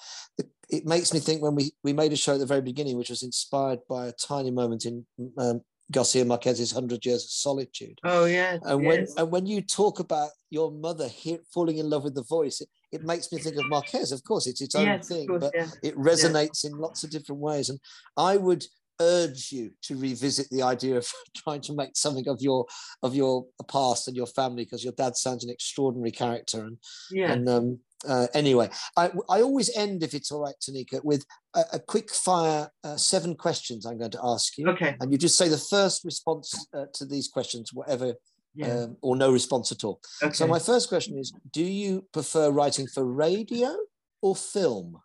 it 0.71 0.87
makes 0.87 1.13
me 1.13 1.21
think 1.21 1.43
when 1.43 1.55
we 1.55 1.73
we 1.85 1.93
made 1.93 2.13
a 2.13 2.17
show 2.17 2.35
at 2.35 2.41
the 2.41 2.47
very 2.47 2.63
beginning 2.63 2.97
which 2.97 3.11
was 3.11 3.23
inspired 3.23 3.81
by 3.89 4.07
a 4.07 4.13
tiny 4.13 4.51
moment 4.51 4.87
in 4.87 5.05
um, 5.39 5.61
Garcia 5.91 6.25
Marquez's 6.25 6.73
Hundred 6.73 7.05
Years 7.05 7.25
of 7.25 7.31
Solitude. 7.31 7.99
Oh 8.05 8.25
yeah. 8.25 8.59
And 8.63 8.85
when 8.85 9.07
and 9.17 9.31
when 9.31 9.47
you 9.47 9.63
talk 9.63 9.99
about 10.01 10.31
your 10.51 10.71
mother 10.71 11.09
here 11.09 11.39
falling 11.53 11.79
in 11.79 11.91
love 11.91 12.05
with 12.05 12.15
the 12.15 12.25
voice, 12.25 12.61
it, 12.61 12.69
it 12.93 13.05
makes 13.05 13.33
me 13.33 13.39
think 13.39 13.57
of 13.57 13.69
Marquez. 13.69 14.13
Of 14.13 14.23
course, 14.25 14.47
it's 14.47 14.61
its 14.61 14.75
own 14.75 14.87
yes, 14.87 15.09
thing, 15.09 15.27
course, 15.27 15.41
but 15.41 15.53
yeah. 15.55 15.67
it 15.83 15.97
resonates 15.97 16.65
yeah. 16.65 16.71
in 16.71 16.79
lots 16.79 17.05
of 17.05 17.11
different 17.11 17.41
ways. 17.41 17.69
And 17.69 17.81
I 18.17 18.37
would 18.37 18.65
urge 19.01 19.51
you 19.51 19.71
to 19.83 19.97
revisit 19.97 20.49
the 20.51 20.63
idea 20.63 20.97
of 20.97 21.07
trying 21.37 21.61
to 21.63 21.75
make 21.75 21.97
something 21.97 22.29
of 22.29 22.41
your 22.41 22.67
of 23.03 23.15
your 23.15 23.47
past 23.69 24.09
and 24.09 24.17
your 24.17 24.27
family 24.27 24.65
because 24.65 24.85
your 24.85 24.93
dad 24.93 25.17
sounds 25.17 25.45
an 25.45 25.51
extraordinary 25.51 26.11
character 26.11 26.65
and 26.65 26.79
yeah 27.11 27.33
and 27.33 27.49
um, 27.49 27.79
uh, 28.09 28.27
anyway 28.35 28.69
I, 28.97 29.11
I 29.29 29.43
always 29.43 29.75
end 29.77 30.03
if 30.03 30.15
it's 30.15 30.31
all 30.31 30.43
right 30.43 30.55
tanika 30.61 31.05
with 31.05 31.25
a, 31.55 31.63
a 31.75 31.79
quick 31.79 32.11
fire 32.11 32.69
uh, 32.85 32.97
seven 32.97 33.35
questions 33.35 33.87
i'm 33.87 33.99
going 33.99 34.11
to 34.13 34.21
ask 34.23 34.57
you 34.59 34.69
okay 34.71 34.97
and 35.01 35.13
you 35.13 35.19
just 35.19 35.39
say 35.39 35.49
the 35.49 35.59
first 35.59 36.05
response 36.05 36.67
uh, 36.75 36.87
to 36.95 37.05
these 37.05 37.29
questions 37.29 37.73
whatever 37.73 38.15
yeah. 38.55 38.83
um, 38.83 38.97
or 39.01 39.17
no 39.17 39.33
response 39.33 39.73
at 39.73 39.85
all 39.85 40.01
okay. 40.23 40.33
so 40.33 40.47
my 40.47 40.59
first 40.59 40.89
question 40.89 41.19
is 41.19 41.33
do 41.53 41.65
you 41.65 42.05
prefer 42.13 42.51
writing 42.51 42.87
for 42.87 43.05
radio 43.05 43.75
or 44.21 44.37
film 44.37 44.99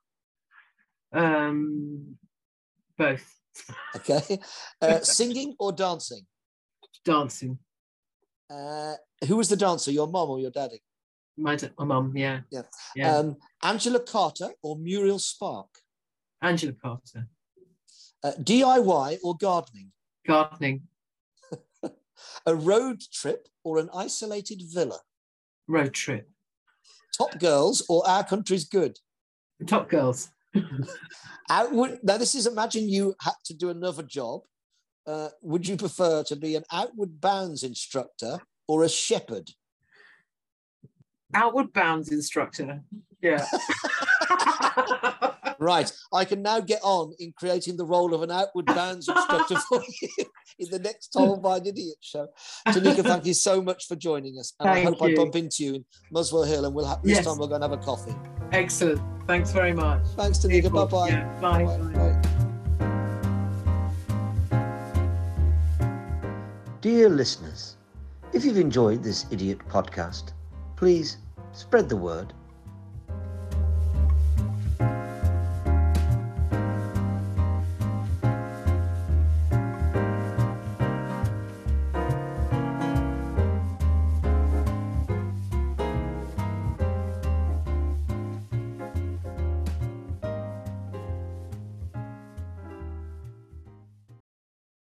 um 1.13 2.17
both 2.97 3.37
Okay. 3.95 4.39
Uh, 4.79 4.99
singing 4.99 5.55
or 5.59 5.71
dancing? 5.71 6.21
Dancing. 7.03 7.57
Uh, 8.49 8.93
who 9.27 9.35
was 9.35 9.49
the 9.49 9.55
dancer, 9.55 9.91
your 9.91 10.07
mom 10.07 10.29
or 10.29 10.39
your 10.39 10.51
daddy? 10.51 10.81
My, 11.37 11.57
my 11.77 11.85
mom, 11.85 12.15
yeah. 12.15 12.41
Yeah. 12.49 12.63
yeah. 12.95 13.17
Um, 13.17 13.37
Angela 13.63 13.99
Carter 13.99 14.49
or 14.63 14.77
Muriel 14.77 15.19
Spark? 15.19 15.67
Angela 16.41 16.73
Carter. 16.73 17.27
Uh, 18.23 18.31
DIY 18.41 19.17
or 19.23 19.37
gardening? 19.37 19.91
Gardening. 20.25 20.83
a 22.45 22.55
road 22.55 23.01
trip 23.13 23.47
or 23.63 23.77
an 23.77 23.89
isolated 23.93 24.61
villa? 24.73 24.99
Road 25.67 25.93
trip. 25.93 26.27
Top 27.15 27.39
Girls 27.39 27.83
or 27.87 28.07
Our 28.07 28.23
Country's 28.23 28.65
Good? 28.65 28.97
Top 29.65 29.89
Girls. 29.89 30.29
outward, 31.49 31.99
now, 32.03 32.17
this 32.17 32.35
is 32.35 32.47
imagine 32.47 32.89
you 32.89 33.15
had 33.21 33.33
to 33.45 33.53
do 33.53 33.69
another 33.69 34.03
job. 34.03 34.41
Uh, 35.05 35.29
would 35.41 35.67
you 35.67 35.77
prefer 35.77 36.23
to 36.23 36.35
be 36.35 36.55
an 36.55 36.63
outward 36.71 37.21
bounds 37.21 37.63
instructor 37.63 38.39
or 38.67 38.83
a 38.83 38.89
shepherd? 38.89 39.49
Outward 41.33 41.73
bounds 41.73 42.11
instructor. 42.11 42.81
Yeah. 43.21 43.45
right. 45.59 45.91
I 46.13 46.25
can 46.25 46.41
now 46.41 46.59
get 46.59 46.79
on 46.83 47.13
in 47.19 47.33
creating 47.37 47.77
the 47.77 47.85
role 47.85 48.13
of 48.13 48.21
an 48.21 48.31
outward 48.31 48.65
bounds 48.67 49.07
instructor 49.07 49.55
for 49.69 49.81
you 50.01 50.09
in 50.59 50.69
the 50.69 50.79
next 50.79 51.09
Told 51.09 51.41
by 51.41 51.57
an 51.57 51.65
Idiot 51.65 51.97
show. 52.01 52.27
Tanika, 52.67 53.03
thank 53.03 53.25
you 53.25 53.33
so 53.33 53.61
much 53.61 53.87
for 53.87 53.95
joining 53.95 54.37
us. 54.39 54.53
And 54.59 54.69
thank 54.69 54.87
I 54.87 54.89
hope 54.89 55.01
you. 55.01 55.13
I 55.13 55.15
bump 55.15 55.35
into 55.35 55.63
you 55.63 55.75
in 55.75 55.85
Muswell 56.11 56.43
Hill 56.43 56.65
and 56.65 56.73
we'll 56.73 56.85
have 56.85 57.01
this 57.03 57.17
yes. 57.17 57.25
time 57.25 57.37
we're 57.37 57.47
going 57.47 57.61
to 57.61 57.67
have 57.67 57.77
a 57.77 57.83
coffee. 57.83 58.15
Excellent. 58.51 59.01
Thanks 59.27 59.51
very 59.51 59.73
much. 59.73 60.05
Thanks, 60.15 60.37
Tanika. 60.37 60.71
Bye 60.71 60.85
bye. 60.85 61.09
Yeah, 61.09 61.39
bye. 61.41 61.65
bye. 61.65 62.21
Dear 66.79 67.09
listeners, 67.09 67.75
if 68.33 68.45
you've 68.45 68.57
enjoyed 68.57 69.03
this 69.03 69.25
idiot 69.31 69.59
podcast, 69.67 70.33
please 70.77 71.17
spread 71.51 71.89
the 71.89 71.97
word 71.97 72.33